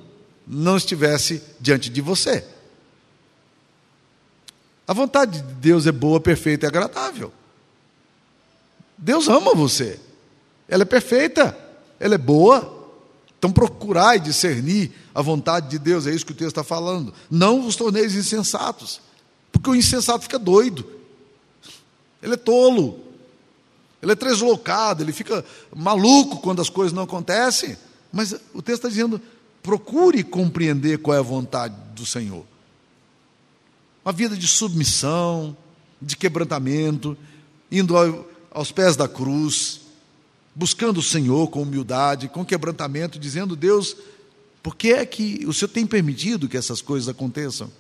não 0.46 0.76
estivesse 0.76 1.42
diante 1.60 1.90
de 1.90 2.00
você. 2.00 2.44
A 4.86 4.92
vontade 4.92 5.42
de 5.42 5.54
Deus 5.54 5.86
é 5.86 5.92
boa, 5.92 6.20
perfeita 6.20 6.66
e 6.66 6.68
agradável. 6.68 7.32
Deus 8.96 9.26
ama 9.28 9.54
você. 9.54 9.98
Ela 10.68 10.82
é 10.82 10.86
perfeita, 10.86 11.56
ela 11.98 12.14
é 12.14 12.18
boa. 12.18 12.74
Então 13.38 13.50
procurai 13.50 14.20
discernir 14.20 14.92
a 15.14 15.20
vontade 15.20 15.68
de 15.68 15.78
Deus, 15.78 16.06
é 16.06 16.14
isso 16.14 16.24
que 16.24 16.32
o 16.32 16.36
texto 16.36 16.48
está 16.50 16.64
falando. 16.64 17.12
Não 17.30 17.62
vos 17.62 17.76
torneis 17.76 18.14
insensatos, 18.14 19.00
porque 19.50 19.68
o 19.68 19.74
insensato 19.74 20.22
fica 20.22 20.38
doido, 20.38 20.86
ele 22.22 22.34
é 22.34 22.36
tolo, 22.36 23.00
ele 24.02 24.12
é 24.12 24.14
deslocado, 24.14 25.02
ele 25.02 25.12
fica 25.12 25.44
maluco 25.74 26.38
quando 26.38 26.62
as 26.62 26.68
coisas 26.68 26.92
não 26.92 27.02
acontecem. 27.02 27.76
Mas 28.12 28.32
o 28.54 28.62
texto 28.62 28.86
está 28.86 28.88
dizendo: 28.88 29.20
procure 29.62 30.22
compreender 30.22 30.98
qual 30.98 31.16
é 31.16 31.18
a 31.18 31.22
vontade 31.22 31.74
do 31.94 32.06
Senhor. 32.06 32.44
Uma 34.04 34.12
vida 34.12 34.36
de 34.36 34.46
submissão, 34.46 35.56
de 36.00 36.16
quebrantamento, 36.16 37.16
indo 37.70 37.96
ao, 37.96 38.26
aos 38.50 38.70
pés 38.70 38.94
da 38.94 39.08
cruz, 39.08 39.80
buscando 40.54 40.98
o 40.98 41.02
Senhor 41.02 41.48
com 41.48 41.62
humildade, 41.62 42.28
com 42.28 42.44
quebrantamento, 42.44 43.18
dizendo: 43.18 43.56
Deus, 43.56 43.96
por 44.62 44.76
que 44.76 44.92
é 44.92 45.04
que 45.04 45.44
o 45.46 45.52
Senhor 45.52 45.68
tem 45.68 45.86
permitido 45.86 46.48
que 46.48 46.56
essas 46.56 46.80
coisas 46.80 47.08
aconteçam? 47.08 47.70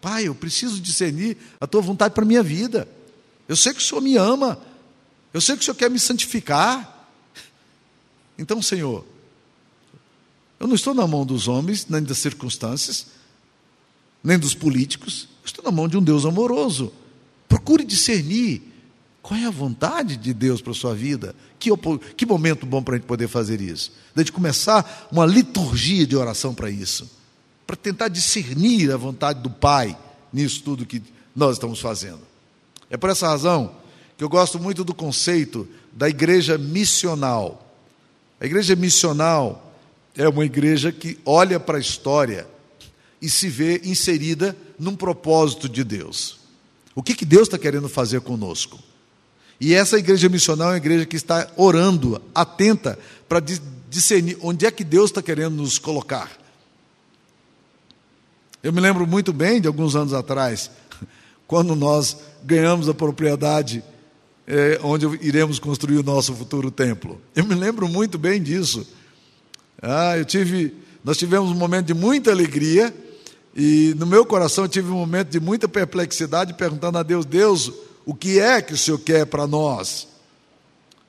Pai, 0.00 0.28
eu 0.28 0.34
preciso 0.34 0.80
discernir 0.80 1.36
a 1.60 1.66
tua 1.66 1.80
vontade 1.80 2.14
para 2.14 2.24
a 2.24 2.26
minha 2.26 2.42
vida. 2.42 2.86
Eu 3.48 3.56
sei 3.56 3.72
que 3.72 3.80
o 3.80 3.82
Senhor 3.82 4.00
me 4.00 4.16
ama, 4.16 4.58
eu 5.32 5.40
sei 5.40 5.56
que 5.56 5.62
o 5.62 5.64
Senhor 5.64 5.76
quer 5.76 5.90
me 5.90 5.98
santificar. 5.98 7.08
Então, 8.38 8.60
Senhor, 8.60 9.04
eu 10.58 10.66
não 10.66 10.74
estou 10.74 10.94
na 10.94 11.06
mão 11.06 11.24
dos 11.24 11.48
homens, 11.48 11.86
nem 11.88 12.02
das 12.02 12.18
circunstâncias, 12.18 13.06
nem 14.22 14.38
dos 14.38 14.54
políticos, 14.54 15.28
eu 15.42 15.46
estou 15.46 15.64
na 15.64 15.70
mão 15.70 15.86
de 15.86 15.96
um 15.96 16.02
Deus 16.02 16.24
amoroso. 16.24 16.92
Procure 17.48 17.84
discernir 17.84 18.62
qual 19.26 19.40
é 19.40 19.44
a 19.44 19.50
vontade 19.50 20.16
de 20.16 20.32
Deus 20.32 20.62
para 20.62 20.70
a 20.70 20.74
sua 20.74 20.94
vida? 20.94 21.34
Que, 21.58 21.68
que 22.16 22.24
momento 22.24 22.64
bom 22.64 22.80
para 22.80 22.94
a 22.94 22.98
gente 22.98 23.08
poder 23.08 23.26
fazer 23.26 23.60
isso? 23.60 23.92
De 24.14 24.22
gente 24.22 24.30
começar 24.30 25.08
uma 25.10 25.26
liturgia 25.26 26.06
de 26.06 26.16
oração 26.16 26.54
para 26.54 26.70
isso, 26.70 27.10
para 27.66 27.74
tentar 27.74 28.06
discernir 28.06 28.92
a 28.92 28.96
vontade 28.96 29.40
do 29.40 29.50
Pai 29.50 29.98
nisso 30.32 30.62
tudo 30.62 30.86
que 30.86 31.02
nós 31.34 31.56
estamos 31.56 31.80
fazendo. 31.80 32.20
É 32.90 32.96
por 32.96 33.10
essa 33.10 33.28
razão 33.28 33.74
que 34.16 34.24
eu 34.24 34.28
gosto 34.28 34.58
muito 34.58 34.84
do 34.84 34.94
conceito 34.94 35.68
da 35.92 36.08
igreja 36.08 36.56
missional. 36.56 37.74
A 38.40 38.46
igreja 38.46 38.76
missional 38.76 39.72
é 40.14 40.28
uma 40.28 40.44
igreja 40.44 40.92
que 40.92 41.18
olha 41.24 41.60
para 41.60 41.78
a 41.78 41.80
história 41.80 42.46
e 43.20 43.28
se 43.28 43.48
vê 43.48 43.80
inserida 43.84 44.56
num 44.78 44.94
propósito 44.94 45.68
de 45.68 45.82
Deus. 45.82 46.38
O 46.94 47.02
que, 47.02 47.14
que 47.14 47.24
Deus 47.24 47.42
está 47.42 47.58
querendo 47.58 47.88
fazer 47.88 48.20
conosco? 48.20 48.78
E 49.60 49.74
essa 49.74 49.98
igreja 49.98 50.28
missional 50.28 50.68
é 50.68 50.72
uma 50.72 50.76
igreja 50.76 51.06
que 51.06 51.16
está 51.16 51.50
orando, 51.56 52.20
atenta, 52.34 52.98
para 53.28 53.40
discernir 53.88 54.38
onde 54.42 54.66
é 54.66 54.70
que 54.70 54.84
Deus 54.84 55.10
está 55.10 55.22
querendo 55.22 55.56
nos 55.56 55.78
colocar. 55.78 56.30
Eu 58.62 58.72
me 58.72 58.80
lembro 58.80 59.06
muito 59.06 59.32
bem 59.32 59.60
de 59.60 59.68
alguns 59.68 59.94
anos 59.94 60.12
atrás, 60.12 60.70
quando 61.46 61.74
nós 61.76 62.16
ganhamos 62.44 62.88
a 62.88 62.94
propriedade 62.94 63.82
é, 64.46 64.78
onde 64.82 65.06
iremos 65.20 65.58
construir 65.58 65.98
o 65.98 66.02
nosso 66.02 66.34
futuro 66.34 66.70
templo. 66.70 67.20
Eu 67.34 67.44
me 67.44 67.54
lembro 67.54 67.88
muito 67.88 68.18
bem 68.18 68.42
disso. 68.42 68.86
Ah, 69.82 70.16
eu 70.16 70.24
tive, 70.24 70.74
nós 71.04 71.16
tivemos 71.16 71.50
um 71.50 71.54
momento 71.54 71.86
de 71.86 71.94
muita 71.94 72.30
alegria 72.30 72.94
e 73.54 73.94
no 73.98 74.06
meu 74.06 74.24
coração 74.24 74.64
eu 74.64 74.68
tive 74.68 74.90
um 74.90 74.98
momento 74.98 75.28
de 75.30 75.40
muita 75.40 75.66
perplexidade, 75.66 76.54
perguntando 76.54 76.98
a 76.98 77.02
Deus: 77.02 77.24
Deus, 77.24 77.72
o 78.04 78.14
que 78.14 78.38
é 78.38 78.62
que 78.62 78.74
o 78.74 78.78
Senhor 78.78 78.98
quer 78.98 79.26
para 79.26 79.46
nós. 79.46 80.06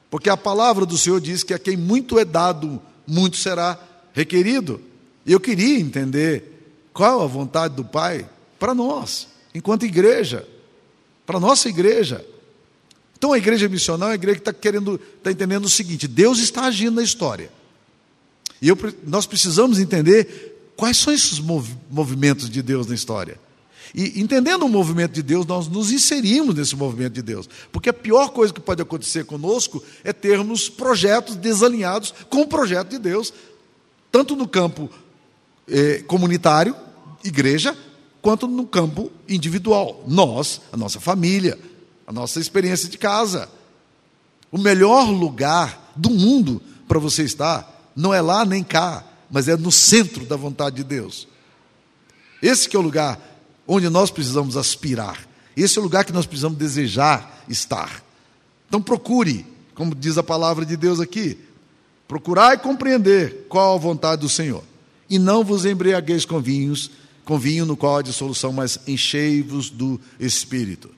Porque 0.10 0.30
a 0.30 0.38
palavra 0.38 0.86
do 0.86 0.98
Senhor 0.98 1.20
diz 1.20 1.44
que 1.44 1.54
a 1.54 1.60
quem 1.60 1.76
muito 1.76 2.18
é 2.18 2.24
dado, 2.24 2.82
muito 3.06 3.38
será 3.38 3.78
requerido. 4.14 4.82
E 5.26 5.34
eu 5.34 5.40
queria 5.40 5.80
entender 5.80 6.74
qual 6.94 7.22
a 7.22 7.28
vontade 7.28 7.76
do 7.76 7.84
Pai 7.84 8.28
para 8.58 8.74
nós, 8.74 9.28
enquanto 9.58 9.86
igreja, 9.86 10.48
para 11.26 11.38
a 11.38 11.40
nossa 11.40 11.68
igreja. 11.68 12.26
Então 13.18 13.34
a 13.34 13.38
igreja 13.38 13.68
missional 13.68 14.10
é 14.10 14.12
a 14.14 14.16
igreja 14.16 14.36
que 14.36 14.42
está 14.42 14.54
querendo, 14.54 15.02
está 15.18 15.32
entendendo 15.32 15.66
o 15.66 15.70
seguinte: 15.70 16.08
Deus 16.08 16.40
está 16.40 16.66
agindo 16.66 16.96
na 16.96 17.04
história. 17.04 17.52
E 18.62 18.70
eu, 18.70 18.78
nós 19.06 19.26
precisamos 19.26 19.80
entender 19.80 20.72
quais 20.76 20.98
são 20.98 21.14
esses 21.14 21.40
movimentos 21.40 22.50
de 22.50 22.62
Deus 22.62 22.88
na 22.88 22.96
história. 22.96 23.40
E 23.96 24.20
entendendo 24.20 24.64
o 24.64 24.70
movimento 24.70 25.14
de 25.14 25.24
Deus, 25.24 25.46
nós 25.46 25.68
nos 25.68 25.92
inserimos 25.92 26.54
nesse 26.54 26.76
movimento 26.76 27.14
de 27.14 27.22
Deus. 27.22 27.50
Porque 27.72 27.90
a 27.90 27.94
pior 27.94 28.30
coisa 28.30 28.54
que 28.54 28.60
pode 28.60 28.82
acontecer 28.82 29.26
conosco 29.26 29.84
é 30.04 30.12
termos 30.12 30.70
projetos 30.70 31.36
desalinhados 31.36 32.14
com 32.30 32.42
o 32.42 32.48
projeto 32.48 32.90
de 32.90 33.00
Deus, 33.00 33.34
tanto 34.12 34.36
no 34.36 34.48
campo 34.48 34.90
eh, 35.68 36.04
comunitário, 36.06 36.76
igreja, 37.24 37.76
quanto 38.22 38.48
no 38.48 38.66
campo 38.66 39.12
individual. 39.28 40.04
Nós, 40.08 40.62
a 40.72 40.78
nossa 40.78 41.00
família, 41.00 41.58
a 42.06 42.12
nossa 42.12 42.40
experiência 42.40 42.90
de 42.90 42.98
casa. 42.98 43.50
O 44.52 44.58
melhor 44.58 45.10
lugar 45.10 45.92
do 45.96 46.10
mundo 46.10 46.62
para 46.88 47.00
você 47.00 47.24
estar 47.24 47.92
não 47.96 48.14
é 48.14 48.22
lá 48.22 48.46
nem 48.46 48.64
cá, 48.64 49.04
mas 49.30 49.48
é 49.48 49.58
no 49.58 49.72
centro 49.72 50.26
da 50.26 50.36
vontade 50.36 50.78
de 50.78 50.84
Deus. 50.84 51.28
Esse 52.42 52.74
é 52.76 52.80
o 52.80 52.82
lugar 52.82 53.20
onde 53.68 53.90
nós 53.90 54.10
precisamos 54.10 54.56
aspirar. 54.56 55.28
Esse 55.56 55.78
é 55.78 55.82
o 55.82 55.84
lugar 55.84 56.06
que 56.06 56.14
nós 56.14 56.26
precisamos 56.26 56.58
desejar 56.58 57.44
estar. 57.50 58.04
Então 58.68 58.82
procure, 58.82 59.46
como 59.74 59.96
diz 59.96 60.18
a 60.18 60.24
palavra 60.24 60.66
de 60.66 60.78
Deus 60.78 61.00
aqui, 61.00 61.38
procurai 62.08 62.58
compreender 62.58 63.48
qual 63.50 63.76
a 63.76 63.80
vontade 63.80 64.22
do 64.22 64.30
Senhor. 64.30 64.64
E 65.10 65.18
não 65.18 65.44
vos 65.44 65.66
embriagueis 65.66 66.26
com 66.26 66.40
vinhos, 66.40 66.92
com 67.28 67.38
vinho 67.38 67.66
no 67.66 67.76
qual 67.76 67.98
há 67.98 68.02
dissolução, 68.02 68.54
mas 68.54 68.80
enchei-vos 68.88 69.70
do 69.70 70.00
Espírito. 70.18 70.90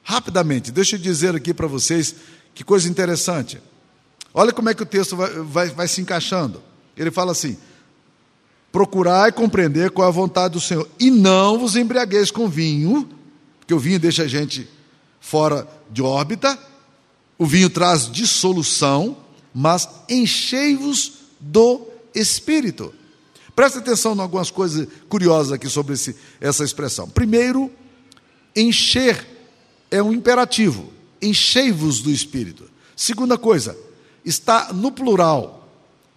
Rapidamente, 0.00 0.70
deixa 0.70 0.94
eu 0.94 1.00
dizer 1.00 1.34
aqui 1.34 1.52
para 1.52 1.66
vocês 1.66 2.14
que 2.54 2.62
coisa 2.62 2.88
interessante. 2.88 3.60
Olha 4.32 4.52
como 4.52 4.70
é 4.70 4.74
que 4.74 4.84
o 4.84 4.86
texto 4.86 5.16
vai, 5.16 5.28
vai, 5.28 5.68
vai 5.70 5.88
se 5.88 6.00
encaixando. 6.00 6.62
Ele 6.96 7.10
fala 7.10 7.32
assim: 7.32 7.56
procurai 8.70 9.32
compreender 9.32 9.90
qual 9.90 10.06
é 10.06 10.08
a 10.08 10.12
vontade 10.12 10.54
do 10.54 10.60
Senhor. 10.60 10.88
E 11.00 11.10
não 11.10 11.58
vos 11.58 11.74
embriagueis 11.74 12.30
com 12.30 12.48
vinho, 12.48 13.08
porque 13.58 13.74
o 13.74 13.80
vinho 13.80 13.98
deixa 13.98 14.22
a 14.22 14.28
gente 14.28 14.68
fora 15.18 15.66
de 15.90 16.00
órbita, 16.00 16.56
o 17.36 17.44
vinho 17.44 17.68
traz 17.68 18.08
dissolução, 18.08 19.16
mas 19.52 19.88
enchei-vos 20.08 21.14
do 21.40 21.88
Espírito. 22.14 22.94
Presta 23.56 23.78
atenção 23.78 24.14
em 24.14 24.20
algumas 24.20 24.50
coisas 24.50 24.86
curiosas 25.08 25.50
aqui 25.50 25.66
sobre 25.68 25.94
esse, 25.94 26.14
essa 26.38 26.62
expressão. 26.62 27.08
Primeiro, 27.08 27.72
encher 28.54 29.26
é 29.90 30.02
um 30.02 30.12
imperativo. 30.12 30.92
Enchei-vos 31.22 32.02
do 32.02 32.10
Espírito. 32.10 32.70
Segunda 32.94 33.38
coisa, 33.38 33.74
está 34.22 34.74
no 34.74 34.92
plural. 34.92 35.68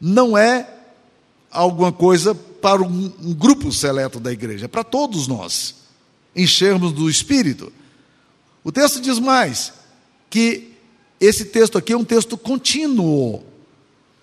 Não 0.02 0.38
é 0.38 0.68
alguma 1.50 1.94
coisa 1.94 2.36
para 2.36 2.82
um, 2.82 3.12
um 3.24 3.34
grupo 3.34 3.72
seleto 3.72 4.20
da 4.20 4.34
igreja, 4.34 4.66
é 4.66 4.68
para 4.68 4.84
todos 4.84 5.26
nós 5.26 5.76
enchermos 6.36 6.92
do 6.92 7.10
Espírito. 7.10 7.72
O 8.66 8.72
texto 8.72 9.00
diz 9.00 9.18
mais 9.18 9.72
que 10.30 10.74
esse 11.22 11.46
texto 11.46 11.78
aqui 11.78 11.94
é 11.94 11.98
um 11.98 12.04
texto 12.04 12.38
contínuo. 12.38 13.44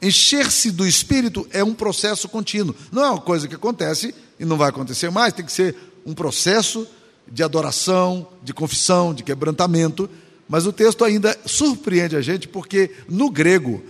Encher-se 0.07 0.71
do 0.71 0.87
Espírito 0.87 1.49
é 1.51 1.65
um 1.65 1.75
processo 1.75 2.29
contínuo. 2.29 2.77
Não 2.93 3.05
é 3.05 3.11
uma 3.11 3.21
coisa 3.21 3.49
que 3.49 3.57
acontece 3.57 4.15
e 4.39 4.45
não 4.45 4.57
vai 4.57 4.69
acontecer 4.69 5.11
mais, 5.11 5.33
tem 5.33 5.45
que 5.45 5.51
ser 5.51 5.75
um 6.07 6.15
processo 6.15 6.87
de 7.27 7.43
adoração, 7.43 8.29
de 8.41 8.55
confissão, 8.55 9.13
de 9.13 9.25
quebrantamento. 9.25 10.09
Mas 10.49 10.65
o 10.65 10.73
texto 10.73 11.05
ainda 11.05 11.37
surpreende 11.45 12.15
a 12.15 12.21
gente 12.21 12.47
porque 12.47 12.93
no 13.09 13.29
grego 13.29 13.83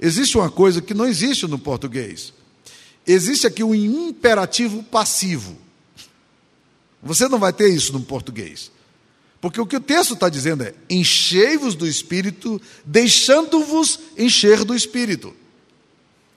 existe 0.00 0.36
uma 0.36 0.50
coisa 0.50 0.82
que 0.82 0.94
não 0.94 1.06
existe 1.06 1.46
no 1.46 1.60
português. 1.60 2.32
Existe 3.06 3.46
aqui 3.46 3.62
um 3.62 3.72
imperativo 3.72 4.82
passivo. 4.82 5.56
Você 7.00 7.28
não 7.28 7.38
vai 7.38 7.52
ter 7.52 7.68
isso 7.68 7.92
no 7.92 8.00
português. 8.00 8.72
Porque 9.40 9.60
o 9.60 9.66
que 9.66 9.76
o 9.76 9.80
texto 9.80 10.14
está 10.14 10.28
dizendo 10.28 10.64
é: 10.64 10.74
enchei-vos 10.90 11.76
do 11.76 11.86
Espírito, 11.86 12.60
deixando-vos 12.84 14.00
encher 14.18 14.64
do 14.64 14.74
Espírito. 14.74 15.32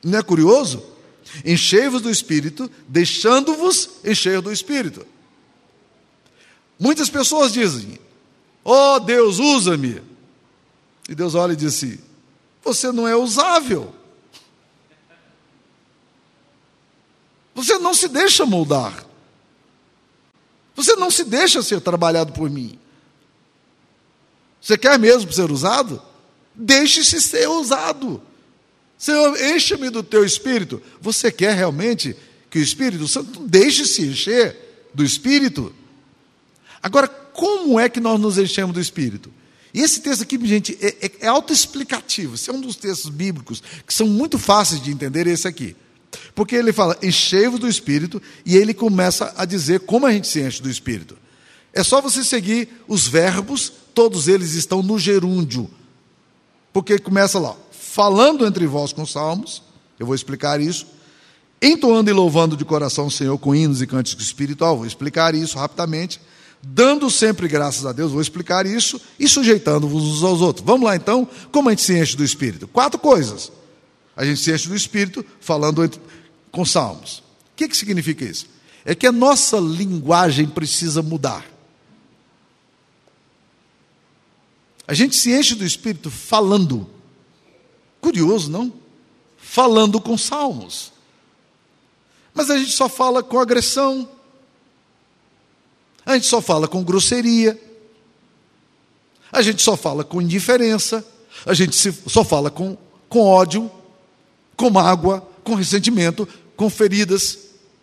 Não 0.05 0.19
é 0.19 0.21
curioso? 0.21 0.85
Enchei-vos 1.43 1.99
do 1.99 2.11
Espírito, 2.11 2.69
deixando-vos 2.87 3.89
encher 4.03 4.39
do 4.39 4.51
Espírito. 4.51 5.05
Muitas 6.79 7.09
pessoas 7.09 7.51
dizem: 7.51 7.99
Oh 8.63 8.99
Deus, 8.99 9.39
usa-me. 9.39 9.99
E 11.09 11.15
Deus 11.15 11.33
olha 11.33 11.53
e 11.53 11.55
diz 11.55 11.73
assim: 11.73 11.97
Você 12.63 12.91
não 12.91 13.07
é 13.07 13.15
usável. 13.15 13.95
Você 17.55 17.79
não 17.79 17.93
se 17.95 18.07
deixa 18.07 18.45
moldar. 18.45 19.03
Você 20.75 20.95
não 20.95 21.09
se 21.09 21.23
deixa 21.23 21.63
ser 21.63 21.81
trabalhado 21.81 22.31
por 22.31 22.47
mim. 22.47 22.77
Você 24.61 24.77
quer 24.77 24.99
mesmo 24.99 25.31
ser 25.31 25.49
usado? 25.49 25.99
Deixe-se 26.53 27.19
ser 27.19 27.49
usado. 27.49 28.21
Senhor, 28.97 29.37
enche-me 29.41 29.89
do 29.89 30.01
teu 30.01 30.23
espírito. 30.23 30.81
Você 31.01 31.31
quer 31.31 31.55
realmente 31.55 32.15
que 32.49 32.59
o 32.59 32.61
Espírito 32.61 33.07
Santo 33.07 33.41
deixe-se 33.41 34.01
encher 34.03 34.55
do 34.93 35.03
espírito? 35.03 35.73
Agora, 36.81 37.07
como 37.07 37.79
é 37.79 37.89
que 37.89 37.99
nós 37.99 38.19
nos 38.19 38.37
enchemos 38.37 38.73
do 38.73 38.79
espírito? 38.79 39.31
E 39.73 39.81
esse 39.81 39.99
texto 39.99 40.21
aqui, 40.21 40.39
gente, 40.47 40.77
é, 40.81 41.05
é, 41.05 41.11
é 41.21 41.27
autoexplicativo. 41.27 42.35
Esse 42.35 42.49
é 42.49 42.53
um 42.53 42.61
dos 42.61 42.77
textos 42.77 43.09
bíblicos 43.09 43.61
que 43.85 43.93
são 43.93 44.07
muito 44.07 44.39
fáceis 44.39 44.81
de 44.81 44.89
entender, 44.89 45.27
esse 45.27 45.47
aqui. 45.47 45.75
Porque 46.33 46.55
ele 46.55 46.71
fala, 46.71 46.97
enchei-vos 47.03 47.59
do 47.59 47.67
Espírito, 47.67 48.21
e 48.45 48.55
ele 48.55 48.73
começa 48.73 49.33
a 49.35 49.43
dizer 49.43 49.81
como 49.81 50.05
a 50.05 50.13
gente 50.13 50.27
se 50.27 50.39
enche 50.39 50.61
do 50.61 50.69
Espírito. 50.69 51.17
É 51.73 51.83
só 51.83 51.99
você 51.99 52.23
seguir 52.23 52.69
os 52.87 53.05
verbos, 53.05 53.69
todos 53.93 54.29
eles 54.29 54.53
estão 54.53 54.81
no 54.81 54.97
gerúndio. 54.97 55.69
Porque 56.71 56.97
começa 56.97 57.37
lá, 57.37 57.57
falando 57.95 58.45
entre 58.45 58.67
vós 58.67 58.91
com 58.91 59.05
salmos, 59.05 59.63
eu 59.97 60.05
vou 60.05 60.13
explicar 60.13 60.59
isso, 60.59 60.85
entoando 61.61 62.09
e 62.09 62.13
louvando 62.13 62.57
de 62.57 62.65
coração 62.65 63.07
o 63.07 63.11
Senhor 63.11 63.37
com 63.37 63.55
hinos 63.55 63.81
e 63.81 63.87
cânticos 63.87 64.25
espiritual, 64.25 64.75
vou 64.75 64.85
explicar 64.85 65.33
isso 65.33 65.57
rapidamente, 65.57 66.19
dando 66.61 67.09
sempre 67.09 67.47
graças 67.47 67.85
a 67.85 67.93
Deus, 67.93 68.11
vou 68.11 68.19
explicar 68.19 68.65
isso, 68.65 68.99
e 69.17 69.29
sujeitando-vos 69.29 70.03
uns 70.03 70.23
aos 70.23 70.41
outros. 70.41 70.65
Vamos 70.65 70.85
lá 70.85 70.93
então, 70.93 71.25
como 71.53 71.69
a 71.69 71.71
gente 71.71 71.83
se 71.83 71.97
enche 71.97 72.17
do 72.17 72.23
Espírito? 72.25 72.67
Quatro 72.67 72.99
coisas. 72.99 73.49
A 74.13 74.25
gente 74.25 74.41
se 74.41 74.51
enche 74.51 74.67
do 74.67 74.75
Espírito 74.75 75.25
falando 75.39 75.81
entre, 75.81 76.01
com 76.51 76.65
salmos. 76.65 77.19
O 77.19 77.55
que, 77.55 77.69
que 77.69 77.77
significa 77.77 78.25
isso? 78.25 78.47
É 78.83 78.93
que 78.93 79.07
a 79.07 79.11
nossa 79.13 79.57
linguagem 79.57 80.47
precisa 80.47 81.01
mudar. 81.01 81.45
A 84.85 84.93
gente 84.93 85.15
se 85.15 85.31
enche 85.31 85.55
do 85.55 85.63
Espírito 85.63 86.11
falando. 86.11 86.93
Curioso, 88.05 88.51
não? 88.51 88.71
Falando 89.35 89.99
com 89.99 90.15
salmos. 90.15 90.91
Mas 92.35 92.51
a 92.51 92.57
gente 92.59 92.71
só 92.71 92.87
fala 92.87 93.23
com 93.23 93.39
agressão. 93.39 94.07
A 96.05 96.13
gente 96.13 96.27
só 96.27 96.39
fala 96.39 96.67
com 96.67 96.83
grosseria. 96.83 97.59
A 99.31 99.41
gente 99.41 99.63
só 99.63 99.75
fala 99.75 100.03
com 100.03 100.21
indiferença. 100.21 101.03
A 101.47 101.55
gente 101.55 101.75
só 102.07 102.23
fala 102.23 102.51
com, 102.51 102.77
com 103.09 103.21
ódio, 103.21 103.71
com 104.55 104.69
mágoa, 104.69 105.27
com 105.43 105.55
ressentimento, 105.55 106.27
com 106.55 106.69
feridas. 106.69 107.39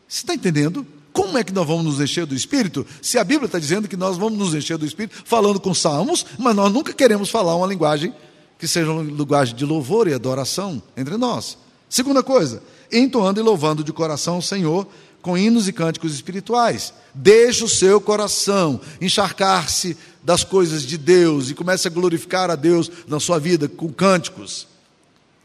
Você 0.06 0.18
está 0.20 0.34
entendendo? 0.36 0.86
Como 1.12 1.36
é 1.36 1.42
que 1.42 1.52
nós 1.52 1.66
vamos 1.66 1.84
nos 1.84 2.00
encher 2.00 2.26
do 2.26 2.36
Espírito? 2.36 2.86
Se 3.02 3.18
a 3.18 3.24
Bíblia 3.24 3.46
está 3.46 3.58
dizendo 3.58 3.88
que 3.88 3.96
nós 3.96 4.16
vamos 4.16 4.38
nos 4.38 4.54
encher 4.54 4.78
do 4.78 4.86
Espírito 4.86 5.20
falando 5.24 5.58
com 5.58 5.74
salmos, 5.74 6.24
mas 6.38 6.54
nós 6.54 6.72
nunca 6.72 6.92
queremos 6.92 7.28
falar 7.28 7.56
uma 7.56 7.66
linguagem 7.66 8.14
que 8.62 8.68
seja 8.68 8.92
uma 8.92 9.02
linguagem 9.02 9.56
de 9.56 9.64
louvor 9.64 10.06
e 10.06 10.14
adoração 10.14 10.80
entre 10.96 11.16
nós. 11.16 11.58
Segunda 11.88 12.22
coisa, 12.22 12.62
entoando 12.92 13.40
e 13.40 13.42
louvando 13.42 13.82
de 13.82 13.92
coração 13.92 14.38
o 14.38 14.42
Senhor 14.42 14.86
com 15.20 15.36
hinos 15.36 15.66
e 15.66 15.72
cânticos 15.72 16.14
espirituais. 16.14 16.94
Deixe 17.12 17.64
o 17.64 17.68
seu 17.68 18.00
coração 18.00 18.80
encharcar-se 19.00 19.96
das 20.22 20.44
coisas 20.44 20.84
de 20.84 20.96
Deus 20.96 21.50
e 21.50 21.54
comece 21.54 21.88
a 21.88 21.90
glorificar 21.90 22.52
a 22.52 22.54
Deus 22.54 22.88
na 23.08 23.18
sua 23.18 23.40
vida 23.40 23.68
com 23.68 23.92
cânticos. 23.92 24.68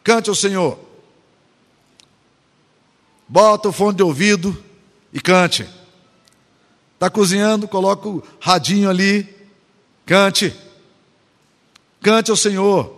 Cante 0.03 0.29
ao 0.29 0.35
Senhor. 0.35 0.77
Bota 3.27 3.69
o 3.69 3.73
fone 3.73 3.97
de 3.97 4.03
ouvido 4.03 4.55
e 5.11 5.19
cante. 5.19 5.67
Está 6.93 7.09
cozinhando, 7.09 7.67
coloca 7.67 8.07
o 8.07 8.23
radinho 8.39 8.87
ali, 8.87 9.27
cante. 10.05 10.55
Cante 11.99 12.29
ao 12.29 12.37
Senhor. 12.37 12.96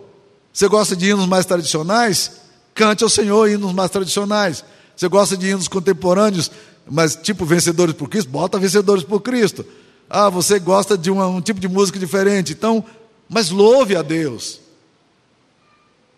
Você 0.60 0.67
gosta 0.67 0.93
de 0.93 1.10
hinos 1.10 1.26
mais 1.26 1.45
tradicionais? 1.45 2.34
Cante 2.76 3.02
ao 3.02 3.10
Senhor 3.10 3.50
hinos 3.50 3.72
mais 3.72 3.89
tradicionais. 3.89 4.62
Você 4.93 5.08
gosta 5.08 5.38
de 5.38 5.48
hinos 5.48 5.69
contemporâneos, 5.69 6.52
mas 6.86 7.15
tipo 7.15 7.45
vencedores 7.45 7.95
por 7.95 8.10
Cristo? 8.10 8.30
Bota 8.30 8.60
vencedores 8.60 9.06
por 9.06 9.22
Cristo. 9.22 9.65
Ah, 10.10 10.30
você 10.30 10.60
gosta 10.60 10.98
de 10.98 11.10
uma, 11.10 11.28
um 11.28 11.39
tipo 11.39 11.62
de 11.62 11.69
música 11.69 11.98
diferente, 11.98 12.52
então, 12.52 12.84
mas 13.30 13.52
louve 13.52 13.95
a 13.95 14.02
Deus. 14.02 14.60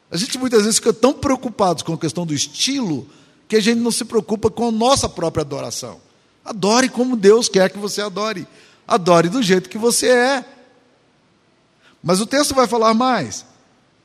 A 0.10 0.18
gente 0.18 0.40
muitas 0.40 0.64
vezes 0.64 0.78
fica 0.80 0.92
tão 0.92 1.14
preocupado 1.14 1.84
com 1.84 1.94
a 1.94 1.98
questão 2.00 2.26
do 2.26 2.34
estilo 2.34 3.08
que 3.48 3.58
a 3.58 3.62
gente 3.62 3.78
não 3.80 3.92
se 3.92 4.04
preocupa 4.04 4.50
com 4.50 4.70
a 4.70 4.72
nossa 4.72 5.08
própria 5.08 5.44
adoração. 5.44 6.00
Adore 6.44 6.90
como 6.90 7.16
Deus 7.16 7.48
quer 7.48 7.70
que 7.70 7.78
você 7.78 8.02
adore. 8.02 8.48
Adore 8.88 9.30
do 9.30 9.44
jeito 9.44 9.70
que 9.70 9.78
você 9.78 10.08
é. 10.08 10.46
Mas 12.02 12.20
o 12.20 12.26
texto 12.26 12.56
vai 12.56 12.66
falar 12.66 12.96
mais. 12.96 13.51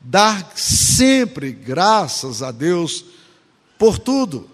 Dar 0.09 0.53
sempre 0.55 1.51
graças 1.51 2.41
a 2.41 2.49
Deus 2.49 3.03
por 3.77 3.99
tudo. 3.99 4.49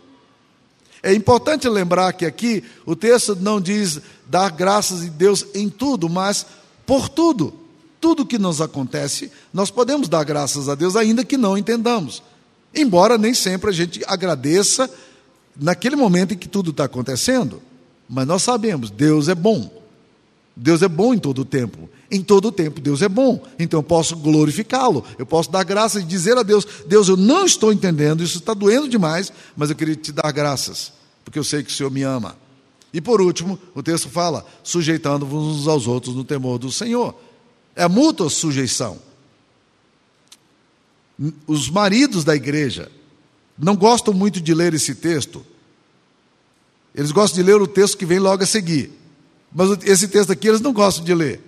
É 1.03 1.13
importante 1.13 1.69
lembrar 1.69 2.11
que 2.13 2.25
aqui 2.25 2.63
o 2.87 2.95
texto 2.95 3.35
não 3.35 3.61
diz 3.61 4.01
dar 4.25 4.49
graças 4.49 5.03
a 5.03 5.09
Deus 5.09 5.45
em 5.53 5.69
tudo, 5.69 6.09
mas 6.09 6.43
por 6.87 7.07
tudo. 7.07 7.53
Tudo 8.01 8.25
que 8.25 8.39
nos 8.39 8.61
acontece, 8.61 9.31
nós 9.53 9.69
podemos 9.69 10.09
dar 10.09 10.23
graças 10.23 10.67
a 10.67 10.73
Deus, 10.73 10.95
ainda 10.95 11.23
que 11.23 11.37
não 11.37 11.55
entendamos. 11.55 12.23
Embora 12.73 13.15
nem 13.15 13.35
sempre 13.35 13.69
a 13.69 13.73
gente 13.73 14.01
agradeça 14.07 14.89
naquele 15.55 15.95
momento 15.95 16.33
em 16.33 16.37
que 16.37 16.47
tudo 16.47 16.71
está 16.71 16.85
acontecendo. 16.85 17.61
Mas 18.09 18.25
nós 18.25 18.41
sabemos, 18.41 18.89
Deus 18.89 19.27
é 19.27 19.35
bom. 19.35 19.71
Deus 20.55 20.81
é 20.81 20.87
bom 20.87 21.13
em 21.13 21.19
todo 21.19 21.43
o 21.43 21.45
tempo. 21.45 21.87
Em 22.13 22.21
todo 22.21 22.49
o 22.49 22.51
tempo, 22.51 22.79
Deus 22.79 23.01
é 23.01 23.09
bom. 23.09 23.43
Então 23.57 23.79
eu 23.79 23.83
posso 23.83 24.15
glorificá-lo. 24.15 25.03
Eu 25.17 25.25
posso 25.25 25.51
dar 25.51 25.63
graças 25.63 26.03
e 26.03 26.05
dizer 26.05 26.37
a 26.37 26.43
Deus: 26.43 26.65
Deus, 26.87 27.09
eu 27.09 27.17
não 27.17 27.45
estou 27.45 27.73
entendendo, 27.73 28.23
isso 28.23 28.37
está 28.37 28.53
doendo 28.53 28.87
demais, 28.87 29.33
mas 29.57 29.69
eu 29.69 29.75
queria 29.75 29.95
te 29.95 30.11
dar 30.11 30.31
graças, 30.31 30.93
porque 31.25 31.39
eu 31.39 31.43
sei 31.43 31.63
que 31.63 31.71
o 31.71 31.75
Senhor 31.75 31.89
me 31.89 32.03
ama. 32.03 32.37
E 32.93 33.01
por 33.01 33.19
último, 33.19 33.59
o 33.73 33.81
texto 33.81 34.07
fala: 34.09 34.45
sujeitando-vos 34.63 35.57
uns 35.57 35.67
aos 35.67 35.87
outros 35.87 36.15
no 36.15 36.23
temor 36.23 36.59
do 36.59 36.71
Senhor. 36.71 37.15
É 37.75 37.87
mútua 37.87 38.29
sujeição 38.29 38.99
os 41.45 41.69
maridos 41.69 42.23
da 42.23 42.35
igreja 42.35 42.91
não 43.57 43.75
gostam 43.75 44.13
muito 44.13 44.41
de 44.41 44.53
ler 44.53 44.73
esse 44.73 44.95
texto. 44.95 45.45
Eles 46.93 47.11
gostam 47.11 47.43
de 47.43 47.49
ler 47.49 47.61
o 47.61 47.67
texto 47.67 47.97
que 47.97 48.05
vem 48.05 48.19
logo 48.19 48.43
a 48.43 48.47
seguir. 48.47 48.91
Mas 49.53 49.83
esse 49.83 50.07
texto 50.07 50.31
aqui 50.31 50.47
eles 50.47 50.61
não 50.61 50.73
gostam 50.73 51.03
de 51.03 51.13
ler. 51.13 51.41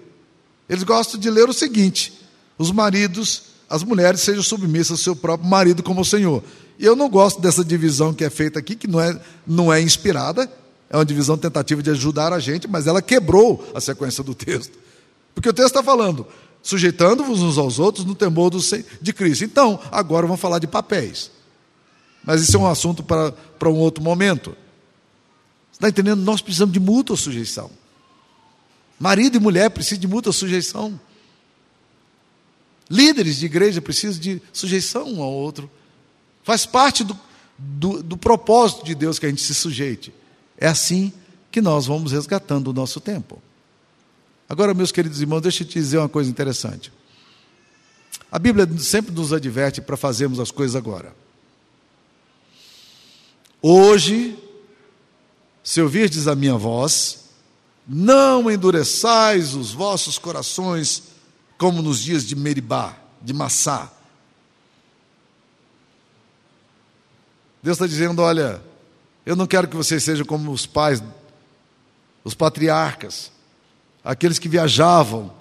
Eles 0.68 0.84
gostam 0.84 1.20
de 1.20 1.30
ler 1.30 1.48
o 1.48 1.54
seguinte: 1.54 2.14
os 2.58 2.72
maridos, 2.72 3.44
as 3.70 3.84
mulheres 3.84 4.22
sejam 4.22 4.44
submissas 4.44 4.92
ao 4.92 4.98
seu 4.98 5.16
próprio 5.16 5.50
marido 5.50 5.84
como 5.84 6.02
o 6.02 6.06
Senhor. 6.06 6.44
E 6.78 6.86
eu 6.86 6.96
não 6.96 7.10
gosto 7.10 7.40
dessa 7.40 7.64
divisão 7.64 8.14
que 8.14 8.24
é 8.24 8.30
feita 8.30 8.60
aqui, 8.60 8.76
que 8.76 8.88
não 8.88 9.00
é, 9.00 9.20
não 9.48 9.72
é 9.72 9.82
inspirada, 9.82 10.52
é 10.90 10.98
uma 10.98 11.06
divisão 11.06 11.38
tentativa 11.38 11.82
de 11.82 11.90
ajudar 11.90 12.34
a 12.34 12.40
gente, 12.40 12.68
mas 12.68 12.88
ela 12.88 13.02
quebrou 13.02 13.66
a 13.74 13.80
sequência 13.80 14.24
do 14.24 14.36
texto. 14.36 14.78
Porque 15.34 15.50
o 15.50 15.54
texto 15.54 15.68
está 15.68 15.84
falando: 15.84 16.26
sujeitando-vos 16.62 17.42
uns 17.42 17.58
aos 17.58 17.80
outros 17.80 18.06
no 18.06 18.16
temor 18.16 18.50
do, 18.50 18.60
de 19.02 19.14
Cristo. 19.14 19.44
Então, 19.44 19.80
agora 19.92 20.26
vamos 20.26 20.42
falar 20.42 20.60
de 20.60 20.68
papéis. 20.68 21.32
Mas 22.24 22.42
isso 22.42 22.58
é 22.58 22.60
um 22.60 22.68
assunto 22.68 23.04
para, 23.04 23.32
para 23.32 23.70
um 23.70 23.78
outro 23.78 24.04
momento. 24.04 24.50
Você 25.72 25.78
está 25.78 25.90
entendendo? 25.90 26.22
Nós 26.22 26.42
precisamos 26.42 26.74
de 26.74 26.80
mútua 26.80 27.16
sujeição. 27.16 27.70
Marido 29.00 29.38
e 29.38 29.40
mulher 29.40 29.70
precisam 29.70 30.00
de 30.00 30.08
mútua 30.08 30.32
sujeição. 30.32 31.00
Líderes 32.90 33.38
de 33.38 33.46
igreja 33.46 33.82
precisam 33.82 34.22
de 34.22 34.42
sujeição 34.54 35.12
um 35.12 35.22
ao 35.22 35.32
outro. 35.32 35.70
Faz 36.44 36.66
parte 36.66 37.04
do, 37.04 37.18
do, 37.58 38.04
do 38.04 38.18
propósito 38.18 38.86
de 38.86 38.94
Deus 38.96 39.18
que 39.20 39.26
a 39.26 39.30
gente 39.30 39.42
se 39.42 39.56
sujeite. 39.56 40.14
É 40.58 40.68
assim 40.68 41.12
que 41.52 41.62
nós 41.62 41.88
vamos 41.88 42.12
resgatando 42.12 42.70
o 42.70 42.74
nosso 42.74 43.00
tempo. 43.00 43.42
Agora, 44.48 44.74
meus 44.74 44.92
queridos 44.92 45.22
irmãos, 45.22 45.42
deixa 45.42 45.64
eu 45.64 45.68
te 45.68 45.74
dizer 45.74 45.98
uma 45.98 46.10
coisa 46.10 46.30
interessante. 46.30 46.92
A 48.32 48.38
Bíblia 48.38 48.68
sempre 48.78 49.14
nos 49.14 49.34
adverte 49.34 49.82
para 49.82 49.98
fazermos 49.98 50.40
as 50.40 50.52
coisas 50.52 50.76
agora. 50.76 51.16
Hoje, 53.62 54.38
se 55.64 55.82
ouvirdes 55.82 56.28
a 56.28 56.36
minha 56.36 56.56
voz, 56.56 57.25
não 57.88 58.50
endureçais 58.50 59.54
os 59.54 59.72
vossos 59.72 60.18
corações 60.18 61.04
como 61.58 61.82
nos 61.82 62.00
dias 62.00 62.26
de 62.26 62.36
Meribá, 62.36 62.98
de 63.22 63.34
Massá. 63.34 63.92
Deus 67.62 67.78
está 67.78 67.88
dizendo: 67.88 68.22
olha, 68.22 68.62
eu 69.26 69.36
não 69.36 69.48
quero 69.48 69.68
que 69.68 69.76
vocês 69.76 70.04
sejam 70.04 70.26
como 70.26 70.52
os 70.52 70.66
pais, 70.66 71.02
os 72.24 72.34
patriarcas, 72.34 73.32
aqueles 74.04 74.40
que 74.40 74.50
viajavam 74.50 75.34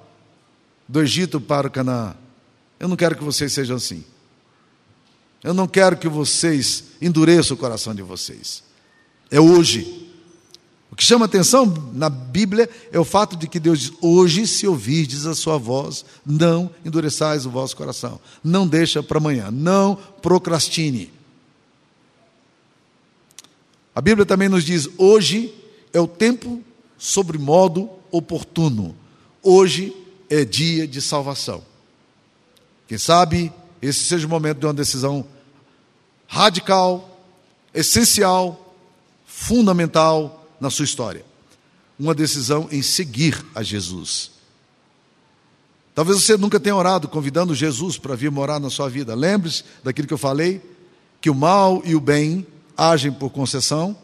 do 0.89 1.03
Egito 1.03 1.41
para 1.41 1.69
o 1.69 1.71
Canaã. 1.71 2.15
Eu 2.79 2.89
não 2.89 2.97
quero 2.97 3.17
que 3.17 3.25
vocês 3.25 3.53
sejam 3.53 3.77
assim. 3.77 4.05
Eu 5.43 5.53
não 5.53 5.69
quero 5.69 5.97
que 5.97 6.09
vocês 6.09 6.85
endureçam 7.01 7.55
o 7.55 7.61
coração 7.61 7.95
de 7.95 8.03
vocês. 8.03 8.65
É 9.31 9.39
hoje. 9.41 10.03
O 10.95 10.97
que 10.97 11.03
chama 11.03 11.25
atenção 11.25 11.67
na 11.93 12.09
Bíblia 12.09 12.71
é 12.93 13.01
o 13.01 13.05
fato 13.05 13.35
de 13.35 13.49
que 13.49 13.59
Deus 13.59 13.81
diz: 13.81 13.93
Hoje, 14.01 14.47
se 14.47 14.65
ouvirdes 14.65 15.27
a 15.27 15.35
sua 15.35 15.59
voz, 15.59 16.05
não 16.25 16.71
endureçais 16.85 17.45
o 17.45 17.51
vosso 17.51 17.77
coração. 17.77 18.21
Não 18.45 18.65
deixa 18.65 19.03
para 19.03 19.19
amanhã. 19.19 19.51
Não 19.51 19.97
procrastine. 20.23 21.13
A 23.93 24.01
Bíblia 24.01 24.25
também 24.25 24.49
nos 24.49 24.63
diz: 24.63 24.89
Hoje 24.97 25.53
é 25.93 25.99
o 25.99 26.07
tempo 26.07 26.63
sobre 26.97 27.39
modo 27.39 27.91
oportuno. 28.13 28.95
Hoje 29.43 29.93
é 30.31 30.45
dia 30.45 30.87
de 30.87 31.03
salvação. 31.03 31.65
Quem 32.87 32.99
sabe 32.99 33.53
esse 33.83 34.05
seja 34.05 34.29
o 34.29 34.31
momento 34.31 34.61
de 34.61 34.67
uma 34.67 34.73
decisão 34.73 35.27
radical, 36.29 37.21
essencial, 37.75 38.77
fundamental 39.27 40.43
na 40.65 40.71
sua 40.71 40.87
história. 40.87 41.25
Uma 41.99 42.15
decisão 42.15 42.67
em 42.73 42.83
seguir 42.83 43.45
a 43.55 43.63
Jesus. 43.63 44.33
Talvez 45.95 46.23
você 46.23 46.37
nunca 46.37 46.59
tenha 46.59 46.75
orado 46.75 47.07
convidando 47.07 47.55
Jesus 47.55 47.99
para 47.99 48.17
vir 48.17 48.31
morar 48.31 48.59
na 48.59 48.71
sua 48.71 48.89
vida. 48.89 49.15
Lembre-se 49.15 49.63
daquilo 49.85 50.09
que 50.09 50.15
eu 50.15 50.19
falei, 50.19 50.61
que 51.21 51.31
o 51.31 51.35
mal 51.35 51.83
e 51.85 51.95
o 51.95 52.01
bem 52.01 52.45
agem 52.77 53.13
por 53.13 53.31
concessão. 53.31 53.97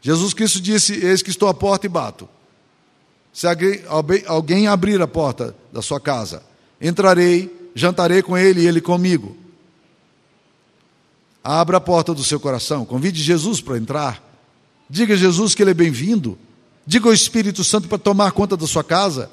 Jesus 0.00 0.32
Cristo 0.32 0.60
disse: 0.60 0.94
Eis 0.94 1.22
que 1.22 1.30
estou 1.30 1.48
à 1.48 1.54
porta 1.54 1.86
e 1.86 1.88
bato. 1.88 2.28
Se 3.32 3.46
alguém 4.26 4.66
abrir 4.66 5.00
a 5.00 5.06
porta 5.06 5.54
da 5.70 5.82
sua 5.82 6.00
casa, 6.00 6.42
entrarei, 6.80 7.70
jantarei 7.74 8.22
com 8.22 8.36
ele 8.36 8.62
e 8.62 8.66
ele 8.66 8.80
comigo. 8.80 9.36
Abra 11.44 11.76
a 11.76 11.80
porta 11.80 12.12
do 12.12 12.24
seu 12.24 12.40
coração, 12.40 12.84
convide 12.84 13.22
Jesus 13.22 13.60
para 13.60 13.78
entrar. 13.78 14.29
Diga 14.90 15.14
a 15.14 15.16
Jesus 15.16 15.54
que 15.54 15.62
ele 15.62 15.70
é 15.70 15.74
bem-vindo. 15.74 16.36
Diga 16.84 17.08
ao 17.08 17.14
Espírito 17.14 17.62
Santo 17.62 17.86
para 17.86 17.96
tomar 17.96 18.32
conta 18.32 18.56
da 18.56 18.66
sua 18.66 18.82
casa. 18.82 19.30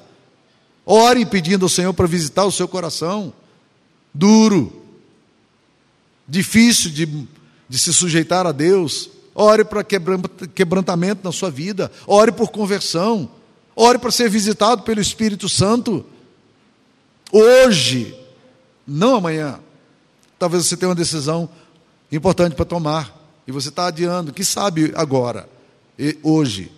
Ore 0.86 1.26
pedindo 1.26 1.64
ao 1.64 1.68
Senhor 1.68 1.92
para 1.92 2.06
visitar 2.06 2.44
o 2.44 2.52
seu 2.52 2.68
coração. 2.68 3.32
Duro, 4.14 4.80
difícil 6.28 6.90
de, 6.92 7.06
de 7.68 7.78
se 7.78 7.92
sujeitar 7.92 8.46
a 8.46 8.52
Deus. 8.52 9.10
Ore 9.34 9.64
para 9.64 9.82
quebrantamento 9.82 11.22
na 11.24 11.32
sua 11.32 11.50
vida. 11.50 11.90
Ore 12.06 12.30
por 12.30 12.52
conversão. 12.52 13.28
Ore 13.74 13.98
para 13.98 14.12
ser 14.12 14.30
visitado 14.30 14.82
pelo 14.82 15.00
Espírito 15.00 15.48
Santo. 15.48 16.06
Hoje, 17.32 18.16
não 18.86 19.16
amanhã. 19.16 19.58
Talvez 20.38 20.66
você 20.66 20.76
tenha 20.76 20.90
uma 20.90 20.94
decisão 20.94 21.48
importante 22.12 22.54
para 22.54 22.64
tomar 22.64 23.17
e 23.48 23.52
você 23.52 23.70
está 23.70 23.86
adiando. 23.86 24.32
Que 24.32 24.44
sabe 24.44 24.92
agora, 24.94 25.48
e 25.98 26.16
hoje, 26.22 26.70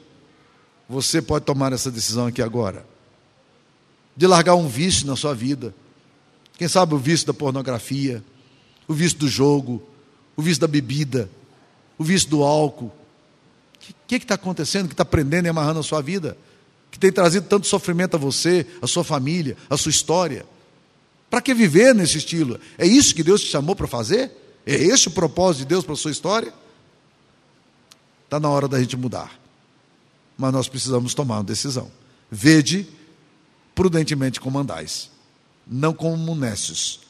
você 0.89 1.21
pode 1.21 1.45
tomar 1.45 1.73
essa 1.73 1.91
decisão 1.91 2.29
aqui 2.29 2.41
agora, 2.41 2.87
de 4.17 4.27
largar 4.27 4.55
um 4.55 4.69
vício 4.69 5.07
na 5.07 5.17
sua 5.17 5.35
vida. 5.35 5.75
Quem 6.57 6.69
sabe 6.69 6.95
o 6.95 6.99
vício 6.99 7.27
da 7.27 7.35
pornografia, 7.35 8.25
o 8.87 8.95
vício 8.95 9.19
do 9.19 9.29
jogo, 9.29 9.83
o 10.37 10.41
vício 10.41 10.61
da 10.61 10.69
bebida, 10.69 11.29
o 11.99 12.05
vício 12.05 12.29
do 12.31 12.45
álcool. 12.45 12.87
O 12.87 14.07
que 14.07 14.17
está 14.17 14.35
acontecendo 14.35 14.87
que 14.87 14.95
está 14.95 15.05
prendendo 15.05 15.47
e 15.47 15.49
amarrando 15.49 15.81
a 15.81 15.83
sua 15.83 16.01
vida? 16.01 16.37
que 16.91 16.99
tem 16.99 17.13
trazido 17.13 17.47
tanto 17.47 17.67
sofrimento 17.67 18.17
a 18.17 18.19
você, 18.19 18.67
a 18.83 18.87
sua 18.87 19.05
família, 19.05 19.57
a 19.69 19.77
sua 19.77 19.91
história. 19.91 20.45
Para 21.31 21.41
que 21.41 21.55
viver 21.55 21.95
nesse 21.95 22.19
estilo? 22.19 22.59
É 22.77 22.85
isso 22.85 23.15
que 23.15 23.23
Deus 23.23 23.41
te 23.41 23.47
chamou 23.47 23.77
para 23.77 23.87
fazer? 23.87 24.33
É 24.67 24.75
esse 24.75 25.09
o 25.09 25.13
propósito 25.13 25.61
de 25.61 25.67
Deus 25.67 25.85
para 25.85 25.95
a 25.95 25.97
sua 25.97 26.11
história? 26.11 26.53
Está 28.31 28.39
na 28.39 28.49
hora 28.49 28.69
da 28.69 28.79
gente 28.79 28.97
mudar. 28.97 29.37
Mas 30.39 30.53
nós 30.53 30.69
precisamos 30.69 31.15
tomar 31.15 31.39
uma 31.39 31.43
decisão. 31.43 31.91
Vede 32.31 32.87
prudentemente 33.75 34.41
como 34.41 34.57
andais, 34.57 35.11
não 35.67 35.93
como 35.93 36.33
nécios, 36.37 37.01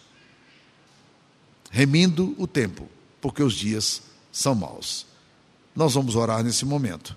remindo 1.71 2.35
o 2.39 2.47
tempo, 2.47 2.89
porque 3.21 3.43
os 3.43 3.53
dias 3.53 4.01
são 4.33 4.55
maus. 4.55 5.05
Nós 5.77 5.93
vamos 5.93 6.17
orar 6.17 6.43
nesse 6.43 6.65
momento. 6.65 7.15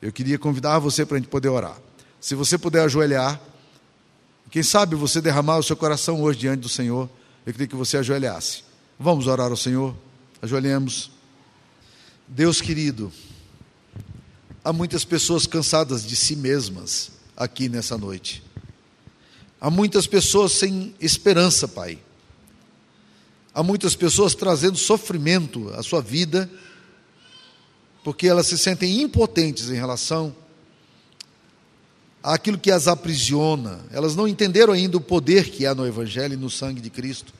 Eu 0.00 0.12
queria 0.12 0.38
convidar 0.38 0.78
você 0.78 1.04
para 1.04 1.16
a 1.16 1.18
gente 1.18 1.28
poder 1.28 1.48
orar. 1.48 1.76
Se 2.20 2.36
você 2.36 2.56
puder 2.56 2.84
ajoelhar, 2.84 3.40
quem 4.48 4.62
sabe 4.62 4.94
você 4.94 5.20
derramar 5.20 5.58
o 5.58 5.62
seu 5.64 5.76
coração 5.76 6.22
hoje 6.22 6.38
diante 6.38 6.60
do 6.60 6.68
Senhor, 6.68 7.10
eu 7.44 7.52
queria 7.52 7.66
que 7.66 7.74
você 7.74 7.96
ajoelhasse. 7.96 8.62
Vamos 8.96 9.26
orar 9.26 9.50
ao 9.50 9.56
Senhor? 9.56 9.92
Ajoelhemos. 10.40 11.13
Deus 12.26 12.60
querido, 12.60 13.12
há 14.64 14.72
muitas 14.72 15.04
pessoas 15.04 15.46
cansadas 15.46 16.06
de 16.06 16.16
si 16.16 16.34
mesmas 16.34 17.12
aqui 17.36 17.68
nessa 17.68 17.98
noite. 17.98 18.42
Há 19.60 19.70
muitas 19.70 20.06
pessoas 20.06 20.52
sem 20.52 20.94
esperança, 21.00 21.68
Pai. 21.68 21.98
Há 23.52 23.62
muitas 23.62 23.94
pessoas 23.94 24.34
trazendo 24.34 24.76
sofrimento 24.78 25.70
à 25.74 25.82
sua 25.82 26.00
vida, 26.00 26.50
porque 28.02 28.26
elas 28.26 28.46
se 28.46 28.58
sentem 28.58 29.02
impotentes 29.02 29.68
em 29.68 29.74
relação 29.74 30.34
aquilo 32.22 32.58
que 32.58 32.70
as 32.70 32.88
aprisiona. 32.88 33.80
Elas 33.90 34.16
não 34.16 34.26
entenderam 34.26 34.72
ainda 34.72 34.96
o 34.96 35.00
poder 35.00 35.50
que 35.50 35.66
há 35.66 35.74
no 35.74 35.86
Evangelho 35.86 36.32
e 36.32 36.38
no 36.38 36.48
sangue 36.48 36.80
de 36.80 36.88
Cristo. 36.88 37.34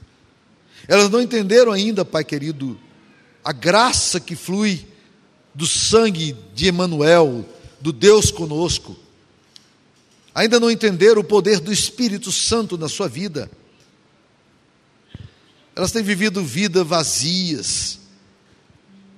Elas 0.87 1.09
não 1.09 1.23
entenderam 1.23 1.73
ainda, 1.73 2.05
Pai 2.05 2.23
querido, 2.23 2.79
a 3.45 3.53
graça 3.53 4.19
que 4.19 4.35
flui 4.35 4.87
do 5.55 5.67
sangue 5.67 6.35
de 6.55 6.67
Emanuel, 6.67 7.45
do 7.81 7.93
Deus 7.93 8.31
conosco. 8.31 8.97
Ainda 10.35 10.59
não 10.59 10.71
entenderam 10.71 11.21
o 11.21 11.25
poder 11.25 11.61
do 11.61 11.73
Espírito 11.73 12.33
Santo 12.33 12.79
na 12.79 12.89
sua 12.89 13.07
vida. 13.07 13.51
Elas 15.77 15.93
têm 15.93 16.03
vivido 16.03 16.43
vidas 16.43 16.87
vazias, 16.87 17.99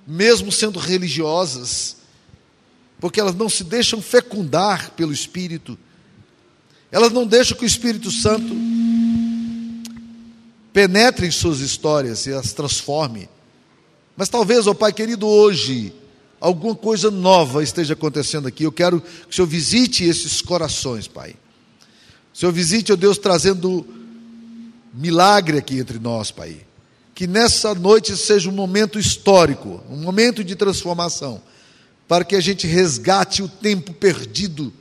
mesmo 0.06 0.50
sendo 0.50 0.78
religiosas, 0.78 1.96
porque 2.98 3.20
elas 3.20 3.34
não 3.34 3.48
se 3.48 3.62
deixam 3.62 4.03
fecundar 4.03 4.90
pelo 4.92 5.12
Espírito, 5.12 5.78
elas 6.90 7.12
não 7.12 7.26
deixam 7.26 7.57
que 7.57 7.64
o 7.64 7.66
Espírito 7.66 8.11
Santo 8.11 8.55
penetre 10.72 11.26
em 11.26 11.30
suas 11.30 11.61
histórias 11.61 12.26
e 12.26 12.32
as 12.32 12.53
transforme. 12.53 13.28
Mas 14.16 14.28
talvez, 14.28 14.66
ó 14.66 14.72
Pai 14.72 14.92
querido, 14.92 15.26
hoje, 15.26 15.92
alguma 16.40 16.74
coisa 16.74 17.10
nova 17.10 17.62
esteja 17.62 17.92
acontecendo 17.92 18.48
aqui. 18.48 18.64
Eu 18.64 18.72
quero 18.72 19.00
que 19.00 19.30
o 19.30 19.34
Senhor 19.34 19.46
visite 19.46 20.04
esses 20.04 20.40
corações, 20.40 21.06
Pai. 21.06 21.36
O 22.32 22.38
Senhor 22.38 22.52
visite, 22.52 22.92
ó 22.92 22.96
Deus, 22.96 23.18
trazendo 23.18 23.86
milagre 24.94 25.58
aqui 25.58 25.78
entre 25.78 25.98
nós, 25.98 26.30
Pai. 26.30 26.56
Que 27.14 27.26
nessa 27.26 27.74
noite 27.74 28.16
seja 28.16 28.48
um 28.48 28.52
momento 28.52 28.98
histórico, 28.98 29.82
um 29.90 29.96
momento 29.96 30.42
de 30.42 30.54
transformação 30.54 31.42
para 32.08 32.24
que 32.24 32.36
a 32.36 32.40
gente 32.40 32.66
resgate 32.66 33.42
o 33.42 33.48
tempo 33.48 33.92
perdido, 33.92 34.72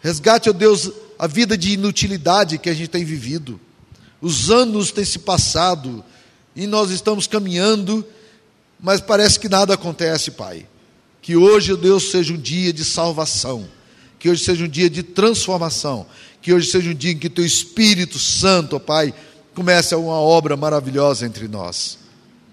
resgate, 0.00 0.50
ó 0.50 0.52
Deus, 0.52 0.90
a 1.18 1.26
vida 1.26 1.56
de 1.56 1.72
inutilidade 1.72 2.58
que 2.58 2.68
a 2.68 2.74
gente 2.74 2.88
tem 2.88 3.04
vivido. 3.04 3.58
Os 4.20 4.50
anos 4.50 4.92
têm 4.92 5.04
se 5.04 5.18
passado 5.18 6.04
e 6.56 6.66
nós 6.66 6.90
estamos 6.90 7.26
caminhando, 7.26 8.04
mas 8.80 8.98
parece 9.00 9.38
que 9.38 9.48
nada 9.48 9.74
acontece, 9.74 10.30
Pai. 10.30 10.66
Que 11.20 11.36
hoje, 11.36 11.76
Deus, 11.76 12.10
seja 12.10 12.32
um 12.32 12.38
dia 12.38 12.72
de 12.72 12.82
salvação, 12.82 13.68
que 14.18 14.30
hoje 14.30 14.42
seja 14.42 14.64
um 14.64 14.68
dia 14.68 14.88
de 14.88 15.02
transformação, 15.02 16.06
que 16.40 16.54
hoje 16.54 16.70
seja 16.70 16.90
um 16.90 16.94
dia 16.94 17.12
em 17.12 17.18
que 17.18 17.28
Teu 17.28 17.44
Espírito 17.44 18.18
Santo, 18.18 18.80
Pai, 18.80 19.12
comece 19.54 19.94
uma 19.94 20.14
obra 20.14 20.56
maravilhosa 20.56 21.26
entre 21.26 21.46
nós. 21.46 21.98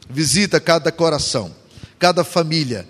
Visita 0.09 0.59
cada 0.59 0.91
coração, 0.91 1.55
cada 1.97 2.25
família, 2.25 2.85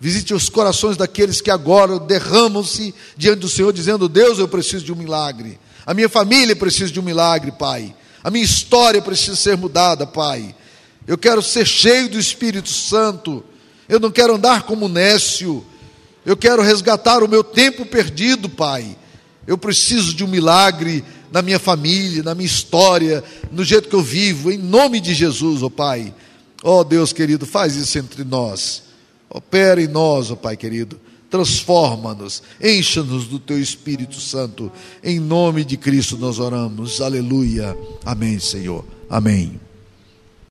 visite 0.00 0.34
os 0.34 0.48
corações 0.48 0.96
daqueles 0.96 1.40
que 1.40 1.50
agora 1.50 2.00
derramam-se 2.00 2.92
diante 3.16 3.40
do 3.40 3.48
Senhor, 3.48 3.72
dizendo: 3.72 4.08
Deus, 4.08 4.40
eu 4.40 4.48
preciso 4.48 4.84
de 4.84 4.92
um 4.92 4.96
milagre. 4.96 5.58
A 5.86 5.94
minha 5.94 6.08
família 6.08 6.56
precisa 6.56 6.90
de 6.90 6.98
um 6.98 7.02
milagre, 7.02 7.52
Pai. 7.52 7.94
A 8.22 8.30
minha 8.30 8.44
história 8.44 9.00
precisa 9.00 9.36
ser 9.36 9.56
mudada, 9.56 10.06
Pai. 10.06 10.54
Eu 11.06 11.16
quero 11.16 11.42
ser 11.42 11.66
cheio 11.66 12.08
do 12.08 12.18
Espírito 12.18 12.68
Santo. 12.68 13.44
Eu 13.88 13.98
não 13.98 14.10
quero 14.10 14.34
andar 14.34 14.64
como 14.64 14.88
nécio. 14.88 15.64
Eu 16.26 16.36
quero 16.36 16.62
resgatar 16.62 17.22
o 17.22 17.28
meu 17.28 17.42
tempo 17.42 17.86
perdido, 17.86 18.48
Pai. 18.48 18.96
Eu 19.46 19.56
preciso 19.56 20.14
de 20.14 20.22
um 20.22 20.28
milagre 20.28 21.02
na 21.32 21.40
minha 21.40 21.58
família, 21.58 22.22
na 22.22 22.34
minha 22.34 22.46
história, 22.46 23.22
no 23.50 23.64
jeito 23.64 23.88
que 23.88 23.94
eu 23.94 24.02
vivo, 24.02 24.50
em 24.50 24.58
nome 24.58 25.00
de 25.00 25.14
Jesus, 25.14 25.62
ó 25.62 25.66
oh 25.66 25.70
Pai. 25.70 26.14
Ó 26.62 26.80
oh 26.80 26.84
Deus 26.84 27.12
querido, 27.12 27.46
faz 27.46 27.76
isso 27.76 27.98
entre 27.98 28.24
nós. 28.24 28.82
Opera 29.30 29.80
em 29.80 29.86
nós, 29.86 30.30
ó 30.30 30.34
oh 30.34 30.36
Pai 30.36 30.56
querido. 30.56 31.00
Transforma-nos, 31.30 32.42
encha-nos 32.60 33.26
do 33.26 33.38
teu 33.38 33.60
Espírito 33.60 34.20
Santo. 34.20 34.72
Em 35.02 35.20
nome 35.20 35.64
de 35.64 35.76
Cristo 35.76 36.16
nós 36.16 36.38
oramos. 36.38 37.00
Aleluia. 37.00 37.76
Amém, 38.04 38.38
Senhor. 38.38 38.84
Amém. 39.10 39.67